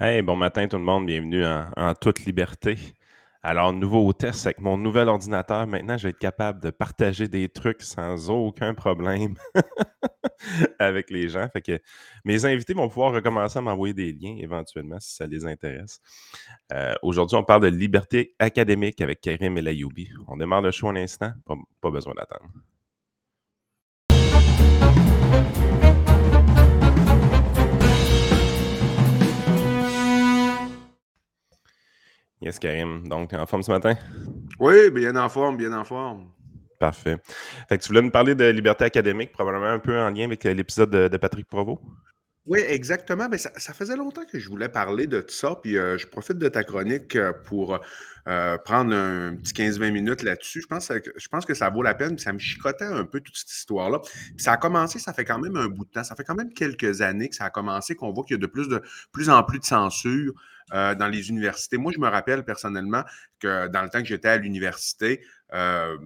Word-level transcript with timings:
Hey, 0.00 0.22
bon 0.22 0.36
matin 0.36 0.68
tout 0.68 0.76
le 0.76 0.84
monde, 0.84 1.06
bienvenue 1.06 1.44
en, 1.44 1.92
toute 2.00 2.24
liberté. 2.24 2.76
Alors, 3.42 3.72
nouveau 3.72 4.12
test 4.12 4.46
avec 4.46 4.60
mon 4.60 4.78
nouvel 4.78 5.08
ordinateur. 5.08 5.66
Maintenant, 5.66 5.98
je 5.98 6.04
vais 6.04 6.10
être 6.10 6.20
capable 6.20 6.62
de 6.62 6.70
partager 6.70 7.26
des 7.26 7.48
trucs 7.48 7.82
sans 7.82 8.30
aucun 8.30 8.74
problème 8.74 9.34
avec 10.78 11.10
les 11.10 11.28
gens. 11.28 11.48
Fait 11.52 11.62
que 11.62 11.80
mes 12.24 12.44
invités 12.44 12.74
vont 12.74 12.88
pouvoir 12.88 13.12
recommencer 13.12 13.58
à 13.58 13.60
m'envoyer 13.60 13.92
des 13.92 14.12
liens 14.12 14.36
éventuellement 14.38 15.00
si 15.00 15.16
ça 15.16 15.26
les 15.26 15.44
intéresse. 15.44 16.00
Euh, 16.72 16.94
aujourd'hui, 17.02 17.36
on 17.36 17.42
parle 17.42 17.62
de 17.62 17.76
liberté 17.76 18.36
académique 18.38 19.00
avec 19.00 19.20
Karim 19.20 19.58
Elayoubi. 19.58 20.10
On 20.28 20.36
démarre 20.36 20.62
le 20.62 20.70
show 20.70 20.90
un 20.90 20.96
instant, 20.96 21.32
pas 21.80 21.90
besoin 21.90 22.14
d'attendre. 22.14 22.52
Yes, 32.40 32.58
Karim. 32.58 33.08
Donc, 33.08 33.32
en 33.32 33.46
forme 33.46 33.62
ce 33.62 33.70
matin? 33.70 33.94
Oui, 34.60 34.90
bien 34.90 35.16
en 35.16 35.28
forme, 35.28 35.56
bien 35.56 35.72
en 35.72 35.84
forme. 35.84 36.28
Parfait. 36.78 37.16
Fait 37.68 37.76
que 37.76 37.82
tu 37.82 37.88
voulais 37.88 38.02
nous 38.02 38.10
parler 38.10 38.36
de 38.36 38.44
liberté 38.44 38.84
académique, 38.84 39.32
probablement 39.32 39.66
un 39.66 39.80
peu 39.80 39.98
en 39.98 40.10
lien 40.10 40.24
avec 40.24 40.46
euh, 40.46 40.54
l'épisode 40.54 40.90
de, 40.90 41.16
Patrick 41.16 41.48
Provost? 41.48 41.80
Oui, 42.46 42.60
exactement. 42.60 43.28
Mais 43.28 43.38
ça, 43.38 43.74
faisait 43.74 43.96
longtemps 43.96 44.24
que 44.24 44.38
je 44.38 44.48
voulais 44.48 44.68
parler 44.68 45.08
de 45.08 45.20
tout 45.20 45.34
ça, 45.34 45.56
puis 45.60 45.76
euh, 45.76 45.98
je 45.98 46.06
profite 46.06 46.38
de 46.38 46.48
ta 46.48 46.62
chronique 46.62 47.16
euh, 47.16 47.32
pour 47.44 47.78
prendre 48.64 48.94
un 48.94 49.36
petit 49.36 49.54
15-20 49.54 49.90
minutes 49.90 50.22
là-dessus. 50.22 50.60
Je 50.60 50.66
pense, 50.66 50.88
que, 50.88 51.12
je 51.16 51.28
pense 51.28 51.46
que 51.46 51.54
ça 51.54 51.70
vaut 51.70 51.82
la 51.82 51.94
peine, 51.94 52.14
puis 52.14 52.22
ça 52.22 52.32
me 52.32 52.38
chicotait 52.38 52.84
un 52.84 53.04
peu 53.04 53.20
toute 53.20 53.34
cette 53.34 53.50
histoire-là. 53.50 54.02
ça 54.36 54.52
a 54.52 54.56
commencé, 54.58 54.98
ça 54.98 55.14
fait 55.14 55.24
quand 55.24 55.38
même 55.38 55.56
un 55.56 55.68
bout 55.68 55.86
de 55.86 55.90
temps, 55.90 56.04
ça 56.04 56.14
fait 56.14 56.24
quand 56.24 56.34
même 56.34 56.52
quelques 56.52 57.00
années 57.00 57.30
que 57.30 57.34
ça 57.34 57.46
a 57.46 57.50
commencé, 57.50 57.94
qu'on 57.94 58.12
voit 58.12 58.24
qu'il 58.24 58.34
y 58.34 58.38
a 58.38 58.40
de 58.42 58.46
plus, 58.46 58.68
de 58.68 58.82
plus 59.12 59.30
en 59.30 59.42
plus 59.44 59.60
de 59.60 59.64
censure 59.64 60.34
euh, 60.72 60.94
dans 60.94 61.08
les 61.08 61.30
universités. 61.30 61.78
Moi, 61.78 61.92
je 61.94 61.98
me 61.98 62.08
rappelle 62.08 62.44
personnellement 62.44 63.02
que 63.40 63.68
dans 63.68 63.82
le 63.82 63.88
temps 63.88 64.00
que 64.00 64.06
j'étais 64.06 64.28
à 64.28 64.36
l'université, 64.36 65.24
euh, 65.54 65.96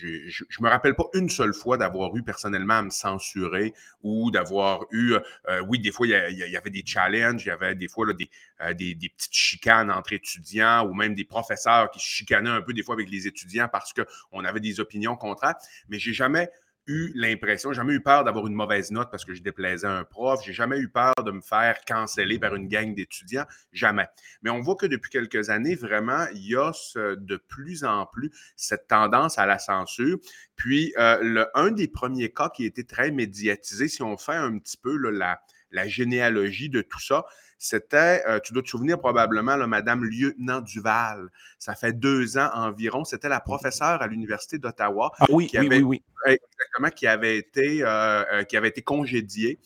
je 0.00 0.44
ne 0.60 0.64
me 0.64 0.70
rappelle 0.70 0.94
pas 0.94 1.06
une 1.14 1.28
seule 1.28 1.52
fois 1.52 1.76
d'avoir 1.76 2.14
eu 2.16 2.22
personnellement 2.22 2.74
à 2.74 2.82
me 2.82 2.90
censurer 2.90 3.74
ou 4.02 4.30
d'avoir 4.30 4.86
eu, 4.92 5.14
euh, 5.48 5.60
oui, 5.66 5.80
des 5.80 5.90
fois, 5.90 6.06
il 6.06 6.12
y, 6.12 6.56
avait 6.56 6.70
des 6.70 6.84
challenges, 6.86 7.44
il 7.44 7.48
y 7.48 7.50
avait 7.50 7.74
des 7.74 7.88
fois 7.88 8.12
des, 8.12 8.30
des, 8.74 8.94
des, 8.94 9.08
petites 9.08 9.34
chicanes 9.34 9.90
entre 9.90 10.12
étudiants 10.12 10.86
ou 10.86 10.94
même 10.94 11.14
des 11.14 11.24
professeurs 11.24 11.90
qui 11.90 11.98
se 11.98 12.06
chicanaient 12.06 12.50
un 12.50 12.62
peu 12.62 12.72
des 12.72 12.82
fois 12.82 12.94
avec 12.94 13.10
les 13.10 13.26
étudiants 13.26 13.68
parce 13.70 13.92
qu'on 13.92 14.44
avait 14.44 14.60
des 14.60 14.78
opinions 14.78 15.16
contraires, 15.16 15.56
mais 15.88 15.98
j'ai 15.98 16.12
jamais 16.12 16.48
eu 16.86 17.12
l'impression, 17.14 17.72
jamais 17.72 17.94
eu 17.94 18.00
peur 18.00 18.24
d'avoir 18.24 18.46
une 18.46 18.54
mauvaise 18.54 18.90
note 18.90 19.10
parce 19.10 19.24
que 19.24 19.34
je 19.34 19.42
déplaisais 19.42 19.86
un 19.86 20.04
prof, 20.04 20.40
j'ai 20.44 20.52
jamais 20.52 20.78
eu 20.78 20.88
peur 20.88 21.14
de 21.24 21.30
me 21.30 21.40
faire 21.40 21.84
canceller 21.86 22.38
par 22.38 22.54
une 22.54 22.68
gang 22.68 22.94
d'étudiants, 22.94 23.46
jamais. 23.72 24.06
Mais 24.42 24.50
on 24.50 24.60
voit 24.60 24.76
que 24.76 24.86
depuis 24.86 25.10
quelques 25.10 25.50
années, 25.50 25.74
vraiment, 25.74 26.26
il 26.34 26.48
y 26.48 26.56
a 26.56 26.72
de 26.96 27.36
plus 27.36 27.84
en 27.84 28.06
plus 28.06 28.30
cette 28.56 28.88
tendance 28.88 29.38
à 29.38 29.46
la 29.46 29.58
censure. 29.58 30.18
Puis, 30.56 30.92
euh, 30.98 31.44
un 31.54 31.70
des 31.70 31.88
premiers 31.88 32.30
cas 32.30 32.50
qui 32.50 32.64
été 32.64 32.84
très 32.84 33.10
médiatisé, 33.10 33.88
si 33.88 34.02
on 34.02 34.16
fait 34.16 34.34
un 34.34 34.58
petit 34.58 34.76
peu 34.76 34.96
la, 34.96 35.40
la 35.72 35.88
généalogie 35.88 36.68
de 36.68 36.82
tout 36.82 37.00
ça, 37.00 37.24
c'était, 37.62 38.22
euh, 38.26 38.40
tu 38.40 38.52
dois 38.52 38.62
te 38.62 38.68
souvenir 38.68 38.98
probablement, 38.98 39.54
là, 39.54 39.68
Madame 39.68 40.04
Lieutenant 40.04 40.60
Duval. 40.60 41.28
Ça 41.60 41.76
fait 41.76 41.92
deux 41.92 42.36
ans 42.36 42.50
environ. 42.54 43.04
C'était 43.04 43.28
la 43.28 43.38
professeure 43.38 44.02
à 44.02 44.06
l'Université 44.08 44.58
d'Ottawa. 44.58 45.12
Ah 45.20 45.26
oui, 45.30 45.46
qui 45.46 45.58
oui, 45.60 45.66
avait, 45.66 45.82
oui, 45.82 46.02
Exactement, 46.26 46.90
qui 46.90 47.06
avait 47.06 47.38
été, 47.38 47.82
euh, 47.82 48.24
euh, 48.32 48.42
qui 48.42 48.56
avait 48.56 48.68
été 48.68 48.82
congédiée 48.82 49.58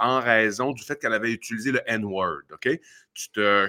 en 0.00 0.18
raison 0.18 0.72
du 0.72 0.82
fait 0.82 0.98
qu'elle 0.98 1.12
avait 1.12 1.30
utilisé 1.30 1.70
le 1.70 1.80
N-word. 1.86 2.40
OK? 2.52 2.68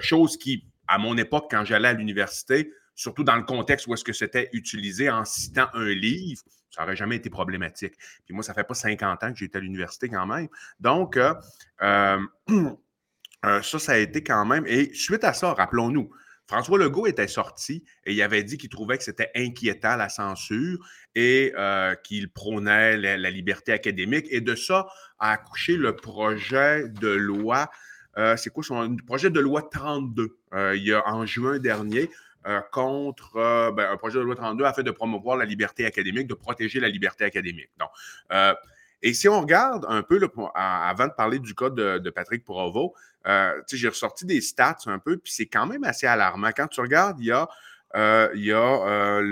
chose 0.02 0.36
qui, 0.36 0.66
à 0.88 0.98
mon 0.98 1.16
époque, 1.16 1.46
quand 1.48 1.64
j'allais 1.64 1.86
à 1.86 1.92
l'université, 1.92 2.72
surtout 2.96 3.22
dans 3.22 3.36
le 3.36 3.44
contexte 3.44 3.86
où 3.86 3.94
est-ce 3.94 4.02
que 4.02 4.12
c'était 4.12 4.48
utilisé 4.52 5.08
en 5.08 5.24
citant 5.24 5.68
un 5.72 5.88
livre, 5.88 6.42
ça 6.70 6.82
n'aurait 6.82 6.96
jamais 6.96 7.16
été 7.16 7.30
problématique. 7.30 7.94
Puis 8.24 8.34
moi, 8.34 8.42
ça 8.42 8.54
fait 8.54 8.64
pas 8.64 8.74
50 8.74 9.24
ans 9.24 9.32
que 9.32 9.38
j'étais 9.38 9.58
à 9.58 9.60
l'université 9.60 10.08
quand 10.08 10.26
même. 10.26 10.48
Donc, 10.80 11.18
Euh, 13.44 13.62
ça, 13.62 13.78
ça 13.78 13.92
a 13.92 13.96
été 13.96 14.22
quand 14.22 14.44
même. 14.44 14.66
Et 14.66 14.92
suite 14.94 15.24
à 15.24 15.32
ça, 15.32 15.54
rappelons-nous, 15.54 16.10
François 16.46 16.78
Legault 16.78 17.06
était 17.06 17.28
sorti 17.28 17.84
et 18.04 18.12
il 18.12 18.22
avait 18.22 18.42
dit 18.42 18.58
qu'il 18.58 18.70
trouvait 18.70 18.98
que 18.98 19.04
c'était 19.04 19.30
inquiétant 19.36 19.96
la 19.96 20.08
censure 20.08 20.78
et 21.14 21.52
euh, 21.56 21.94
qu'il 21.94 22.30
prônait 22.32 22.96
la, 22.96 23.30
liberté 23.30 23.72
académique. 23.72 24.26
Et 24.30 24.40
de 24.40 24.54
ça 24.54 24.86
a 25.18 25.30
accouché 25.30 25.76
le 25.76 25.94
projet 25.94 26.88
de 26.88 27.08
loi. 27.08 27.70
Euh, 28.18 28.36
c'est 28.36 28.50
quoi 28.50 28.64
son 28.64 28.96
projet 28.96 29.30
de 29.30 29.40
loi 29.40 29.62
32 29.62 30.36
il 30.74 30.82
y 30.82 30.92
a 30.92 31.06
en 31.06 31.24
juin 31.24 31.58
dernier. 31.58 32.10
Contre 32.72 33.72
ben, 33.72 33.90
un 33.90 33.96
projet 33.96 34.18
de 34.18 34.24
loi 34.24 34.34
32 34.34 34.64
afin 34.64 34.82
de 34.82 34.90
promouvoir 34.90 35.36
la 35.36 35.44
liberté 35.44 35.84
académique, 35.86 36.26
de 36.26 36.34
protéger 36.34 36.80
la 36.80 36.88
liberté 36.88 37.24
académique. 37.24 37.70
Donc, 37.78 37.90
et 39.02 39.14
si 39.14 39.28
on 39.28 39.40
regarde 39.40 39.86
un 39.88 40.02
peu, 40.02 40.20
avant 40.54 41.06
de 41.06 41.12
parler 41.12 41.38
du 41.38 41.54
cas 41.54 41.70
de, 41.70 42.10
Patrick 42.10 42.44
Provo, 42.44 42.94
euh, 43.26 43.60
j'ai 43.70 43.88
ressorti 43.88 44.26
des 44.26 44.40
stats 44.40 44.78
un 44.86 44.98
peu, 44.98 45.16
puis 45.18 45.32
c'est 45.32 45.46
quand 45.46 45.66
même 45.66 45.84
assez 45.84 46.06
alarmant. 46.06 46.50
Quand 46.54 46.68
tu 46.68 46.80
regardes, 46.80 47.18
il 47.20 47.26
y 47.26 47.32
a, 47.32 47.48
euh, 47.96 48.28
il 48.34 48.44
y 48.44 48.52
a 48.52 49.22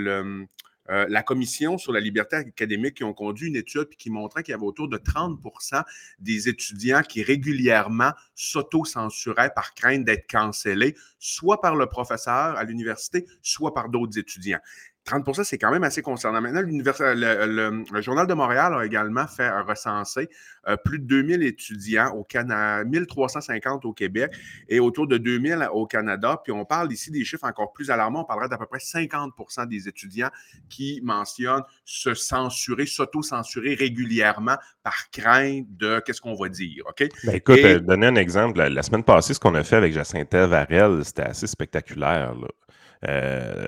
euh, 0.89 1.05
la 1.09 1.23
Commission 1.23 1.77
sur 1.77 1.91
la 1.91 1.99
liberté 1.99 2.37
académique 2.37 2.95
qui 2.95 3.03
ont 3.03 3.13
conduit 3.13 3.47
une 3.47 3.55
étude 3.55 3.89
qui 3.97 4.09
montrait 4.09 4.43
qu'il 4.43 4.51
y 4.51 4.55
avait 4.55 4.65
autour 4.65 4.87
de 4.87 4.97
30% 4.97 5.83
des 6.19 6.49
étudiants 6.49 7.01
qui 7.01 7.23
régulièrement 7.23 8.11
s'auto-censuraient 8.35 9.51
par 9.53 9.73
crainte 9.73 10.05
d'être 10.05 10.29
cancellés, 10.29 10.95
soit 11.19 11.61
par 11.61 11.75
le 11.75 11.85
professeur 11.85 12.57
à 12.57 12.63
l'université, 12.63 13.25
soit 13.41 13.73
par 13.73 13.89
d'autres 13.89 14.17
étudiants. 14.17 14.59
30 15.09 15.43
c'est 15.43 15.57
quand 15.57 15.71
même 15.71 15.83
assez 15.83 16.01
concernant. 16.01 16.41
Maintenant, 16.41 16.61
le, 16.63 18.01
Journal 18.01 18.27
de 18.27 18.33
Montréal 18.33 18.73
a 18.73 18.85
également 18.85 19.27
fait 19.27 19.49
recenser 19.61 20.29
euh, 20.67 20.77
plus 20.77 20.99
de 20.99 21.05
2000 21.05 21.43
étudiants 21.43 22.11
au 22.11 22.23
Canada, 22.23 22.83
1350 22.83 23.85
au 23.85 23.93
Québec 23.93 24.31
et 24.67 24.79
autour 24.79 25.07
de 25.07 25.17
2000 25.17 25.69
au 25.73 25.87
Canada. 25.87 26.39
Puis 26.43 26.51
on 26.51 26.65
parle 26.65 26.91
ici 26.91 27.11
des 27.11 27.23
chiffres 27.23 27.45
encore 27.45 27.73
plus 27.73 27.89
alarmants. 27.89 28.21
On 28.21 28.25
parlerait 28.25 28.49
d'à 28.49 28.57
peu 28.57 28.65
près 28.65 28.79
50% 28.79 29.67
des 29.67 29.87
étudiants 29.87 30.29
qui 30.69 31.01
mentionnent 31.03 31.63
se 31.85 32.13
censurer, 32.13 32.85
s'auto-censurer 32.85 33.73
régulièrement 33.73 34.57
par 34.83 35.09
crainte 35.11 35.65
de 35.77 35.99
qu'est-ce 36.05 36.21
qu'on 36.21 36.35
va 36.35 36.49
dire. 36.49 36.83
OK? 36.87 37.07
Ben, 37.23 37.35
écoute, 37.35 37.59
euh, 37.63 37.79
donner 37.79 38.07
un 38.07 38.15
exemple. 38.15 38.61
La, 38.61 38.83
semaine 38.83 39.03
passée, 39.03 39.33
ce 39.33 39.39
qu'on 39.39 39.55
a 39.55 39.63
fait 39.63 39.77
avec 39.77 39.93
Jacinta 39.93 40.45
Varel, 40.45 41.03
c'était 41.03 41.23
assez 41.23 41.47
spectaculaire. 41.47 42.35
Euh, 42.43 42.47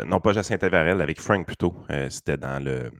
non, 0.05 0.19
pas 0.19 0.33
Jacinthe 0.33 0.63
Varel, 0.63 1.01
avec 1.01 1.19
Frank 1.21 1.45
plutôt. 1.45 1.75
Euh, 1.89 2.09
c'était 2.09 2.37
dans 2.37 2.63
le, 2.63 2.91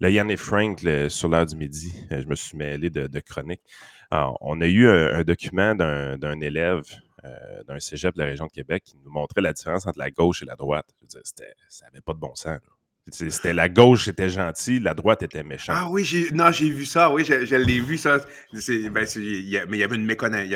le 0.00 0.10
Yann 0.10 0.30
et 0.30 0.36
Frank 0.36 0.80
sur 1.08 1.28
l'heure 1.28 1.46
du 1.46 1.56
midi. 1.56 1.92
Euh, 2.12 2.22
je 2.22 2.26
me 2.28 2.34
suis 2.34 2.56
mêlé 2.56 2.90
de, 2.90 3.06
de 3.06 3.20
chronique. 3.20 3.62
on 4.12 4.60
a 4.60 4.66
eu 4.66 4.88
un, 4.88 5.22
document 5.24 5.74
d'un 5.74 6.40
élève 6.40 6.82
d'un 7.66 7.80
cégep 7.80 8.14
de 8.14 8.20
la 8.20 8.26
région 8.26 8.46
de 8.46 8.52
Québec 8.52 8.84
qui 8.84 8.96
nous 9.04 9.10
montrait 9.10 9.42
la 9.42 9.52
différence 9.52 9.86
entre 9.86 9.98
la 9.98 10.10
gauche 10.10 10.42
et 10.42 10.46
la 10.46 10.56
droite. 10.56 10.86
Je 11.12 11.18
ça 11.68 11.86
n'avait 11.86 12.00
pas 12.00 12.14
de 12.14 12.18
bon 12.18 12.34
sens. 12.34 12.60
C'était 13.10 13.52
la 13.52 13.68
gauche 13.68 14.08
était 14.08 14.28
gentille, 14.28 14.80
la 14.80 14.94
droite 14.94 15.22
était 15.22 15.42
méchante. 15.42 15.76
Ah 15.78 15.88
oui, 15.90 16.04
j'ai 16.04 16.30
non, 16.32 16.50
j'ai 16.52 16.70
vu 16.70 16.84
ça, 16.84 17.12
oui, 17.12 17.24
je, 17.24 17.54
l'ai 17.56 17.80
vu 17.80 17.96
ça. 17.96 18.18
Ben, 18.52 18.90
mais 18.92 19.06
il 19.14 19.78
y 19.78 19.82
avait 19.82 19.96
une 19.96 20.04
méconnaissance. 20.04 20.48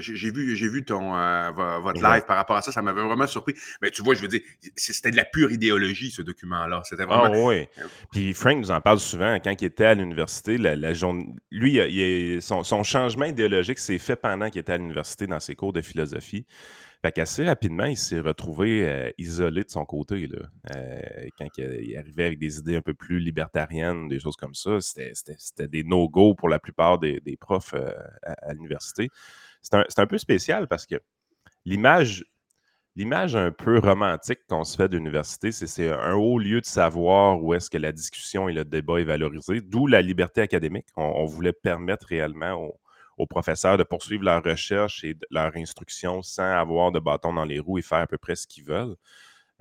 J'ai 0.00 0.30
vu, 0.30 0.56
j'ai 0.56 0.68
vu 0.68 0.84
ton 0.84 1.16
euh, 1.16 1.50
votre 1.80 2.02
live 2.02 2.24
par 2.26 2.36
rapport 2.36 2.56
à 2.56 2.62
ça, 2.62 2.72
ça 2.72 2.82
m'avait 2.82 3.02
vraiment 3.02 3.26
surpris. 3.26 3.54
Mais 3.82 3.90
tu 3.90 4.02
vois, 4.02 4.14
je 4.14 4.22
veux 4.22 4.28
dire, 4.28 4.40
c'était 4.76 5.10
de 5.10 5.16
la 5.16 5.24
pure 5.24 5.52
idéologie, 5.52 6.10
ce 6.10 6.22
document-là. 6.22 6.82
C'était 6.84 7.04
vraiment. 7.04 7.32
Ah 7.32 7.46
oui. 7.46 7.66
Puis 8.12 8.34
Frank 8.34 8.58
nous 8.58 8.70
en 8.70 8.80
parle 8.80 9.00
souvent 9.00 9.38
quand 9.42 9.54
il 9.60 9.64
était 9.64 9.86
à 9.86 9.94
l'université. 9.94 10.58
La, 10.58 10.74
lui, 11.50 12.38
son, 12.40 12.62
son 12.62 12.82
changement 12.82 13.26
idéologique 13.26 13.78
s'est 13.78 13.98
fait 13.98 14.16
pendant 14.16 14.50
qu'il 14.50 14.60
était 14.60 14.72
à 14.72 14.78
l'université 14.78 15.26
dans 15.26 15.40
ses 15.40 15.54
cours 15.54 15.72
de 15.72 15.82
philosophie. 15.82 16.46
Fait 17.04 17.12
qu'assez 17.12 17.44
rapidement, 17.44 17.84
il 17.84 17.98
s'est 17.98 18.20
retrouvé 18.20 18.88
euh, 18.88 19.10
isolé 19.18 19.62
de 19.62 19.68
son 19.68 19.84
côté. 19.84 20.26
Là. 20.26 20.38
Euh, 20.74 21.28
quand 21.36 21.46
il 21.58 21.98
arrivait 21.98 22.24
avec 22.24 22.38
des 22.38 22.60
idées 22.60 22.76
un 22.76 22.80
peu 22.80 22.94
plus 22.94 23.18
libertariennes, 23.18 24.08
des 24.08 24.18
choses 24.18 24.36
comme 24.36 24.54
ça, 24.54 24.80
c'était 24.80 25.68
des 25.68 25.84
no-go 25.84 26.34
pour 26.34 26.48
la 26.48 26.58
plupart 26.58 26.98
des, 26.98 27.20
profs 27.38 27.74
euh, 27.74 27.92
à, 28.22 28.54
l'université. 28.54 29.10
C'est 29.60 29.98
un, 29.98 30.06
peu 30.06 30.16
spécial 30.16 30.66
parce 30.66 30.86
que 30.86 30.94
l'image 31.66 32.24
L'image 32.96 33.34
un 33.34 33.50
peu 33.50 33.80
romantique 33.80 34.38
qu'on 34.48 34.62
se 34.62 34.76
fait 34.76 34.88
de 34.88 34.96
l'université, 34.96 35.50
c'est 35.50 35.90
un 35.90 36.14
haut 36.14 36.38
lieu 36.38 36.60
de 36.60 36.64
savoir 36.64 37.42
où 37.42 37.52
est-ce 37.52 37.68
que 37.68 37.76
la 37.76 37.90
discussion 37.90 38.48
et 38.48 38.52
le 38.52 38.64
débat 38.64 39.00
est 39.00 39.04
valorisé, 39.04 39.60
d'où 39.60 39.88
la 39.88 40.00
liberté 40.00 40.42
académique. 40.42 40.86
On, 40.96 41.24
voulait 41.24 41.52
permettre 41.52 42.06
réellement 42.06 42.52
aux, 42.52 42.78
aux 43.18 43.26
professeurs 43.26 43.78
de 43.78 43.84
poursuivre 43.84 44.24
leur 44.24 44.42
recherche 44.42 45.04
et 45.04 45.16
leur 45.30 45.56
instruction 45.56 46.22
sans 46.22 46.50
avoir 46.50 46.92
de 46.92 47.00
bâton 47.00 47.32
dans 47.32 47.44
les 47.44 47.58
roues 47.58 47.78
et 47.78 47.82
faire 47.82 47.98
à 47.98 48.06
peu 48.06 48.18
près 48.18 48.36
ce 48.36 48.46
qu'ils 48.46 48.64
veulent. 48.64 48.96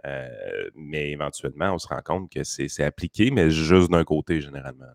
Euh, 0.06 0.70
mais 0.76 1.12
éventuellement, 1.12 1.74
on 1.74 1.78
se 1.78 1.88
rend 1.88 2.02
compte 2.02 2.32
que 2.32 2.44
c'est 2.44 2.84
appliqué, 2.84 3.32
mais 3.32 3.50
juste 3.52 3.90
d'un 3.90 4.04
côté 4.04 4.42
généralement. 4.42 4.86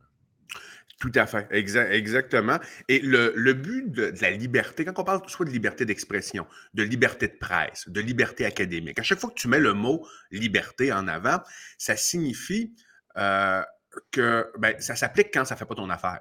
Tout 1.00 1.12
à 1.14 1.26
fait, 1.26 1.46
exactement. 1.52 2.58
Et 2.88 2.98
le, 2.98 3.52
but 3.52 3.88
de, 3.88 4.12
la 4.20 4.30
liberté, 4.32 4.84
quand 4.84 4.98
on 4.98 5.04
parle 5.04 5.20
soit 5.28 5.46
de 5.46 5.50
liberté 5.50 5.84
d'expression, 5.84 6.44
de 6.74 6.82
liberté 6.82 7.28
de 7.28 7.36
presse, 7.38 7.88
de 7.88 8.00
liberté 8.00 8.44
académique, 8.44 8.98
à 8.98 9.04
chaque 9.04 9.20
fois 9.20 9.30
que 9.30 9.36
tu 9.36 9.46
mets 9.46 9.60
le 9.60 9.74
mot 9.74 10.04
liberté 10.32 10.92
en 10.92 11.06
avant, 11.06 11.38
ça 11.78 11.94
signifie 11.96 12.74
euh, 13.16 13.62
que 14.10 14.50
ben, 14.58 14.74
ça 14.80 14.96
s'applique 14.96 15.28
quand 15.32 15.44
ça 15.44 15.54
ne 15.54 15.58
fait 15.60 15.66
pas 15.66 15.76
ton 15.76 15.88
affaire. 15.88 16.20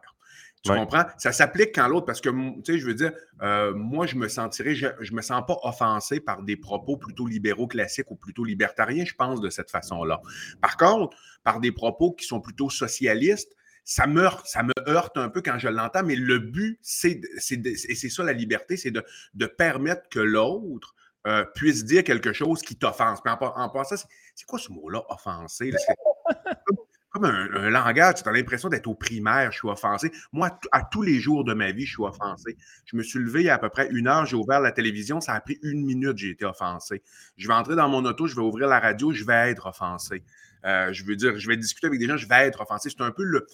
Tu 0.63 0.71
comprends? 0.71 1.05
Ça 1.17 1.31
s'applique 1.31 1.73
quand 1.75 1.87
l'autre, 1.87 2.05
parce 2.05 2.19
que, 2.19 2.29
tu 2.29 2.73
sais, 2.73 2.77
je 2.77 2.85
veux 2.85 2.93
dire, 2.93 3.11
euh, 3.41 3.73
moi, 3.73 4.05
je 4.05 4.15
me 4.15 4.27
sentirais, 4.27 4.75
je, 4.75 4.87
ne 4.87 5.15
me 5.15 5.21
sens 5.21 5.43
pas 5.47 5.57
offensé 5.63 6.19
par 6.19 6.43
des 6.43 6.57
propos 6.57 6.97
plutôt 6.97 7.27
libéraux 7.27 7.67
classiques 7.67 8.11
ou 8.11 8.15
plutôt 8.15 8.43
libertariens, 8.43 9.05
je 9.05 9.13
pense 9.13 9.39
de 9.39 9.49
cette 9.49 9.71
façon-là. 9.71 10.19
Par 10.61 10.77
contre, 10.77 11.15
par 11.43 11.59
des 11.59 11.71
propos 11.71 12.11
qui 12.11 12.25
sont 12.25 12.41
plutôt 12.41 12.69
socialistes, 12.69 13.53
ça 13.85 14.05
me, 14.05 14.27
ça 14.43 14.63
me 14.63 14.73
heurte 14.89 15.17
un 15.17 15.29
peu 15.29 15.41
quand 15.41 15.57
je 15.59 15.69
l'entends, 15.69 16.03
mais 16.03 16.15
le 16.15 16.39
but, 16.39 16.77
c'est, 16.81 17.21
et 17.51 17.95
c'est 17.95 18.09
ça 18.09 18.23
la 18.23 18.33
liberté, 18.33 18.75
c'est 18.75 18.91
de, 18.91 19.03
de 19.33 19.45
permettre 19.45 20.09
que 20.09 20.19
l'autre 20.19 20.93
euh, 21.25 21.45
puisse 21.55 21.85
dire 21.85 22.03
quelque 22.03 22.33
chose 22.33 22.61
qui 22.61 22.75
t'offense. 22.75 23.19
En, 23.25 23.31
en, 23.31 23.69
passant, 23.69 23.95
c'est, 24.35 24.45
quoi 24.45 24.59
ce 24.59 24.71
mot-là, 24.71 25.03
offenser? 25.09 25.71
comme, 27.17 27.25
un, 27.25 27.69
langage, 27.69 28.23
tu 28.23 28.29
as 28.29 28.31
l'impression 28.31 28.69
d'être 28.69 28.87
au 28.87 28.95
primaire, 28.95 29.51
je 29.51 29.57
suis 29.59 29.67
offensé. 29.67 30.11
Moi, 30.31 30.57
à 30.71 30.83
tous 30.83 31.01
les 31.01 31.19
jours 31.19 31.43
de 31.43 31.53
ma 31.53 31.71
vie, 31.71 31.85
je 31.85 31.93
suis 31.93 32.03
offensé. 32.03 32.57
Je 32.85 32.95
me 32.95 33.03
suis 33.03 33.19
levé 33.19 33.41
il 33.41 33.45
y 33.45 33.49
a 33.49 33.55
à 33.55 33.59
peu 33.59 33.69
près 33.69 33.87
une 33.91 34.07
heure, 34.07 34.25
j'ai 34.25 34.35
ouvert 34.35 34.59
la 34.59 34.71
télévision, 34.71 35.19
ça 35.21 35.33
a 35.33 35.41
pris 35.41 35.57
une 35.63 35.83
minute, 35.85 36.17
j'ai 36.17 36.29
été 36.29 36.45
offensé. 36.45 37.01
Je 37.37 37.47
vais 37.47 37.53
entrer 37.53 37.75
dans 37.75 37.89
mon 37.89 38.05
auto, 38.05 38.27
je 38.27 38.35
vais 38.35 38.41
ouvrir 38.41 38.67
la 38.67 38.79
radio, 38.79 39.11
je 39.11 39.23
vais 39.23 39.51
être 39.51 39.67
offensé. 39.67 40.23
Euh, 40.65 40.91
je 40.91 41.03
veux 41.05 41.15
dire, 41.15 41.37
je 41.37 41.47
vais 41.47 41.57
discuter 41.57 41.87
avec 41.87 41.99
des 41.99 42.07
gens, 42.07 42.17
je 42.17 42.27
vais 42.27 42.47
être 42.47 42.61
offensé. 42.61 42.89
C'est 42.89 43.01
un 43.01 43.11
peu 43.11 43.23
le, 43.23 43.47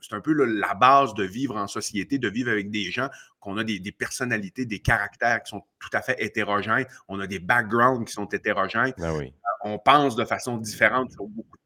c'est 0.00 0.14
un 0.14 0.20
peu 0.20 0.32
la 0.32 0.74
base 0.74 1.14
de 1.14 1.24
vivre 1.24 1.56
en 1.56 1.66
société, 1.66 2.18
de 2.18 2.28
vivre 2.28 2.50
avec 2.50 2.70
des 2.70 2.90
gens, 2.90 3.08
qu'on 3.40 3.56
a 3.56 3.64
des, 3.64 3.80
personnalités, 3.92 4.64
des 4.64 4.80
caractères 4.80 5.42
qui 5.42 5.50
sont 5.50 5.62
tout 5.80 5.90
à 5.92 6.02
fait 6.02 6.16
hétérogènes, 6.22 6.86
on 7.08 7.20
a 7.20 7.26
des 7.26 7.38
backgrounds 7.38 8.06
qui 8.06 8.12
sont 8.12 8.26
hétérogènes, 8.26 8.92
ben 8.98 9.14
euh, 9.16 9.30
on 9.64 9.78
pense 9.78 10.14
de 10.16 10.24
façon 10.24 10.56
différente 10.56 11.10
sur 11.12 11.26
beaucoup 11.26 11.57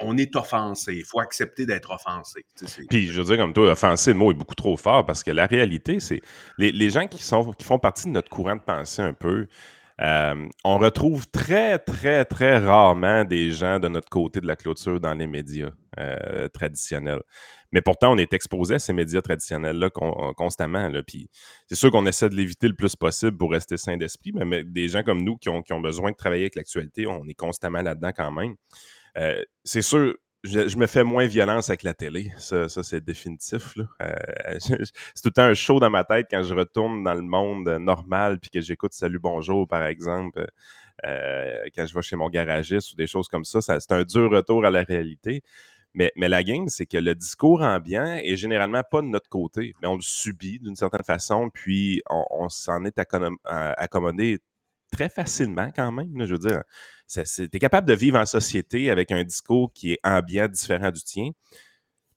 on 0.00 0.16
est 0.16 0.34
offensé. 0.36 0.94
Il 0.94 1.04
faut 1.04 1.20
accepter 1.20 1.66
d'être 1.66 1.90
offensé. 1.90 2.44
Puis, 2.88 3.08
je 3.08 3.20
veux 3.20 3.24
dire, 3.24 3.36
comme 3.36 3.52
toi, 3.52 3.72
offensé, 3.72 4.12
le 4.12 4.18
mot 4.18 4.30
est 4.30 4.34
beaucoup 4.34 4.54
trop 4.54 4.76
fort 4.76 5.04
parce 5.06 5.22
que 5.22 5.30
la 5.30 5.46
réalité, 5.46 6.00
c'est 6.00 6.20
les, 6.58 6.72
les 6.72 6.90
gens 6.90 7.06
qui, 7.06 7.22
sont, 7.22 7.52
qui 7.52 7.64
font 7.64 7.78
partie 7.78 8.04
de 8.04 8.10
notre 8.10 8.28
courant 8.28 8.56
de 8.56 8.62
pensée 8.62 9.02
un 9.02 9.14
peu, 9.14 9.46
euh, 10.00 10.48
on 10.64 10.78
retrouve 10.78 11.26
très, 11.28 11.78
très, 11.78 12.24
très 12.24 12.58
rarement 12.58 13.24
des 13.24 13.50
gens 13.52 13.80
de 13.80 13.88
notre 13.88 14.10
côté 14.10 14.40
de 14.40 14.46
la 14.46 14.56
clôture 14.56 15.00
dans 15.00 15.14
les 15.14 15.26
médias 15.26 15.70
euh, 15.98 16.48
traditionnels. 16.48 17.22
Mais 17.72 17.80
pourtant, 17.80 18.12
on 18.12 18.18
est 18.18 18.32
exposé 18.32 18.74
à 18.74 18.78
ces 18.78 18.92
médias 18.92 19.22
traditionnels-là 19.22 19.90
constamment. 20.36 20.90
Puis 21.06 21.28
c'est 21.66 21.74
sûr 21.74 21.90
qu'on 21.90 22.06
essaie 22.06 22.28
de 22.28 22.34
l'éviter 22.34 22.68
le 22.68 22.74
plus 22.74 22.94
possible 22.94 23.36
pour 23.36 23.50
rester 23.50 23.76
sain 23.76 23.96
d'esprit, 23.96 24.32
mais, 24.32 24.64
des 24.64 24.88
gens 24.88 25.02
comme 25.02 25.22
nous 25.22 25.36
qui 25.36 25.48
ont, 25.48 25.80
besoin 25.80 26.10
de 26.10 26.16
travailler 26.16 26.44
avec 26.44 26.56
l'actualité, 26.56 27.06
on 27.06 27.26
est 27.26 27.34
constamment 27.34 27.82
là-dedans 27.82 28.12
quand 28.16 28.30
même. 28.30 28.54
Euh, 29.16 29.42
c'est 29.64 29.82
sûr, 29.82 30.14
je, 30.44 30.76
me 30.76 30.86
fais 30.86 31.04
moins 31.04 31.26
violence 31.26 31.70
avec 31.70 31.82
la 31.82 31.94
télé. 31.94 32.32
Ça, 32.38 32.68
c'est 32.68 33.04
définitif. 33.04 33.74
Euh, 34.02 34.14
c'est 34.58 34.76
tout 34.76 35.28
le 35.28 35.30
temps 35.30 35.42
un 35.42 35.54
show 35.54 35.80
dans 35.80 35.90
ma 35.90 36.04
tête 36.04 36.26
quand 36.30 36.42
je 36.42 36.54
retourne 36.54 37.02
dans 37.04 37.14
le 37.14 37.22
monde 37.22 37.68
normal 37.80 38.38
puis 38.38 38.50
que 38.50 38.60
j'écoute 38.60 38.92
Salut 38.92 39.18
Bonjour, 39.18 39.66
par 39.66 39.84
exemple, 39.84 40.46
euh, 41.04 41.58
quand 41.74 41.86
je 41.86 41.94
vais 41.94 42.02
chez 42.02 42.16
mon 42.16 42.30
garagiste 42.30 42.92
ou 42.92 42.96
des 42.96 43.06
choses 43.06 43.28
comme 43.28 43.44
ça. 43.44 43.60
c'est 43.60 43.92
un 43.92 44.04
dur 44.04 44.30
retour 44.30 44.64
à 44.64 44.70
la 44.70 44.82
réalité. 44.82 45.42
Mais, 45.94 46.12
mais 46.14 46.28
la 46.28 46.44
game, 46.44 46.68
c'est 46.68 46.84
que 46.84 46.98
le 46.98 47.14
discours 47.14 47.62
ambiant 47.62 48.20
est 48.22 48.36
généralement 48.36 48.82
pas 48.82 49.00
de 49.00 49.06
notre 49.06 49.30
côté, 49.30 49.74
mais 49.80 49.88
on 49.88 49.96
le 49.96 50.02
subit 50.02 50.58
d'une 50.58 50.76
certaine 50.76 51.02
façon, 51.04 51.48
puis 51.48 52.02
on, 52.10 52.50
s'en 52.50 52.84
est 52.84 52.98
accommodé 53.48 54.38
très 54.90 55.08
facilement 55.08 55.70
quand 55.74 55.92
même. 55.92 56.26
je 56.26 56.34
veux 56.34 56.38
dire, 56.38 56.62
tu 57.08 57.20
es 57.52 57.58
capable 57.58 57.88
de 57.88 57.94
vivre 57.94 58.18
en 58.18 58.26
société 58.26 58.90
avec 58.90 59.10
un 59.12 59.24
discours 59.24 59.72
qui 59.72 59.92
est 59.92 60.00
ambiant, 60.04 60.48
différent 60.48 60.90
du 60.90 61.02
tien. 61.02 61.30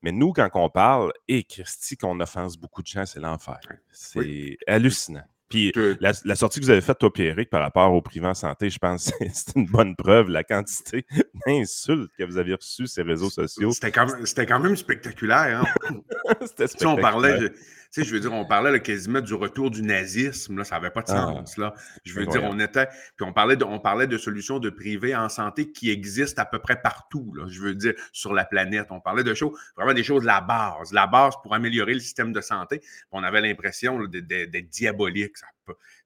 Mais 0.01 0.12
nous, 0.12 0.31
quand 0.31 0.50
on 0.54 0.69
parle, 0.69 1.12
et 1.27 1.44
Christy, 1.44 1.98
qu'on 1.98 2.19
offense 2.21 2.57
beaucoup 2.57 2.81
de 2.81 2.88
gens, 2.88 3.06
c'est 3.06 3.19
l'enfer. 3.19 3.60
C'est 3.92 4.57
hallucinant. 4.66 5.25
Puis 5.50 5.74
la, 6.00 6.36
sortie 6.36 6.60
que 6.60 6.66
vous 6.66 6.69
avez 6.69 6.81
faite, 6.81 7.00
toi, 7.00 7.12
Pierrick, 7.12 7.50
par 7.50 7.62
rapport 7.62 7.92
au 7.92 8.01
privé 8.01 8.27
en 8.27 8.36
santé, 8.36 8.69
je 8.69 8.77
pense 8.77 9.12
que 9.12 9.25
c'est 9.33 9.56
une 9.56 9.65
bonne 9.65 9.95
preuve, 9.95 10.30
la 10.30 10.44
quantité 10.44 11.06
d'insultes 11.48 12.12
que 12.18 12.24
vous 12.24 12.38
avez 12.38 12.54
reçues 12.54 12.86
sur 12.86 12.88
ces 12.88 13.01
réseaux 13.01 13.31
sociaux. 13.31 13.72
C'était 13.72 13.92
quand, 13.92 14.06
quand, 14.07 14.60
même 14.60 14.75
spectaculaire. 14.77 15.63
Hein? 15.63 15.95
C'était 16.42 16.68
spectaculaire. 16.68 16.98
on 16.98 17.01
parlait, 17.01 17.51
sais, 17.91 18.03
je 18.03 18.13
veux 18.13 18.19
dire, 18.19 18.33
on 18.33 18.45
parlait 18.45 18.80
quasiment 18.81 19.21
du 19.21 19.33
retour 19.33 19.71
du 19.71 19.81
nazisme, 19.81 20.57
là, 20.57 20.63
ça 20.63 20.75
n'avait 20.75 20.91
pas 20.91 21.01
de 21.01 21.12
ah. 21.12 21.15
sens. 21.15 21.57
Là. 21.57 21.74
Je 22.03 22.13
veux 22.13 22.25
dire, 22.25 22.44
on 22.44 22.59
était. 22.59 22.88
Puis 23.15 23.25
on 23.25 23.33
parlait, 23.33 23.56
de, 23.56 23.63
on 23.63 23.80
parlait 23.80 24.07
de 24.07 24.18
solutions 24.18 24.59
de 24.59 24.69
privé 24.69 25.15
en 25.15 25.30
santé 25.30 25.71
qui 25.71 25.89
existent 25.89 26.41
à 26.41 26.45
peu 26.45 26.59
près 26.59 26.81
partout, 26.81 27.33
là, 27.36 27.45
je 27.47 27.62
veux 27.62 27.75
dire, 27.75 27.94
sur 28.12 28.33
la 28.33 28.45
planète. 28.45 28.88
On 28.91 29.00
parlait 29.00 29.24
de 29.24 29.33
choses, 29.33 29.57
vraiment 29.75 29.94
des 29.94 30.03
choses 30.03 30.21
de 30.21 30.27
la 30.27 30.41
base. 30.41 30.94
La 30.94 31.07
base 31.07 31.36
pour 31.41 31.53
améliorer 31.53 31.94
le 31.94 32.00
système 32.00 32.31
de 32.31 32.41
santé. 32.41 32.81
On 33.12 33.24
avait 33.24 33.41
l'impression 33.41 34.03
d'être 34.06 34.69
diabolique. 34.69 35.38
Ça 35.38 35.47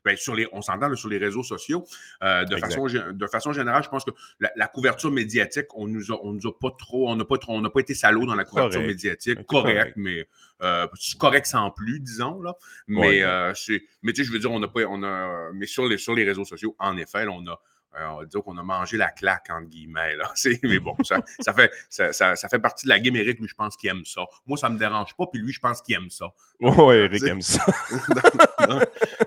ben, 0.03 0.17
sur 0.17 0.35
les, 0.35 0.47
on 0.51 0.61
s'entend 0.61 0.93
sur 0.95 1.09
les 1.09 1.17
réseaux 1.17 1.43
sociaux. 1.43 1.85
Euh, 2.23 2.45
de, 2.45 2.57
façon, 2.57 2.85
de 2.85 3.27
façon 3.27 3.53
générale, 3.53 3.83
je 3.83 3.89
pense 3.89 4.03
que 4.03 4.11
la, 4.39 4.67
couverture 4.67 5.11
médiatique, 5.11 5.67
on 5.75 5.87
nous 5.87 6.11
a, 6.11 6.19
on 6.23 6.33
nous 6.33 6.47
a 6.47 6.57
pas 6.57 6.71
trop, 6.77 7.09
on 7.09 7.15
n'a 7.15 7.25
pas 7.25 7.37
trop, 7.37 7.53
on 7.53 7.61
n'a 7.61 7.69
pas 7.69 7.79
été 7.79 7.93
salaud 7.93 8.25
dans 8.25 8.35
la 8.35 8.45
couverture 8.45 8.81
médiatique. 8.81 9.45
Correct, 9.45 9.93
mais 9.95 10.27
euh, 10.61 10.87
correct 11.19 11.45
sans 11.45 11.71
plus, 11.71 11.99
disons 11.99 12.41
là. 12.41 12.55
Mais 12.87 13.23
euh, 13.23 13.53
mais 14.01 14.13
tu 14.13 14.21
sais, 14.21 14.27
je 14.27 14.31
veux 14.31 14.39
dire, 14.39 14.51
on 14.51 14.59
n'a 14.59 14.67
pas, 14.67 14.81
on 14.87 15.03
a, 15.03 15.51
mais 15.53 15.65
sur 15.65 15.87
les 15.87 15.97
sur 15.97 16.13
les 16.15 16.23
réseaux 16.23 16.45
sociaux, 16.45 16.75
en 16.79 16.97
effet, 16.97 17.25
on 17.29 17.45
a 17.47 17.59
euh, 17.99 18.07
on 18.07 18.19
va 18.19 18.25
dire 18.25 18.43
qu'on 18.43 18.57
a 18.57 18.63
mangé 18.63 18.97
la 18.97 19.09
claque, 19.09 19.47
entre 19.49 19.69
guillemets. 19.69 20.15
Là. 20.15 20.31
Mais 20.63 20.79
bon, 20.79 20.95
ça, 21.03 21.21
fait, 21.53 21.71
ça, 21.89 22.35
fait 22.35 22.59
partie 22.59 22.85
de 22.85 22.89
la 22.89 22.99
game. 22.99 23.15
Eric, 23.15 23.39
lui, 23.39 23.47
je 23.47 23.55
pense 23.55 23.77
qu'il 23.77 23.89
aime 23.89 24.05
ça. 24.05 24.21
Moi, 24.45 24.57
ça 24.57 24.69
ne 24.69 24.75
me 24.75 24.79
dérange 24.79 25.15
pas, 25.15 25.25
puis 25.31 25.41
lui, 25.41 25.53
je 25.53 25.59
pense 25.59 25.81
qu'il 25.81 25.95
aime 25.95 26.09
ça. 26.09 26.25
Oui, 26.59 26.95
Eric 26.95 27.23
aime 27.23 27.41
ça. 27.41 27.65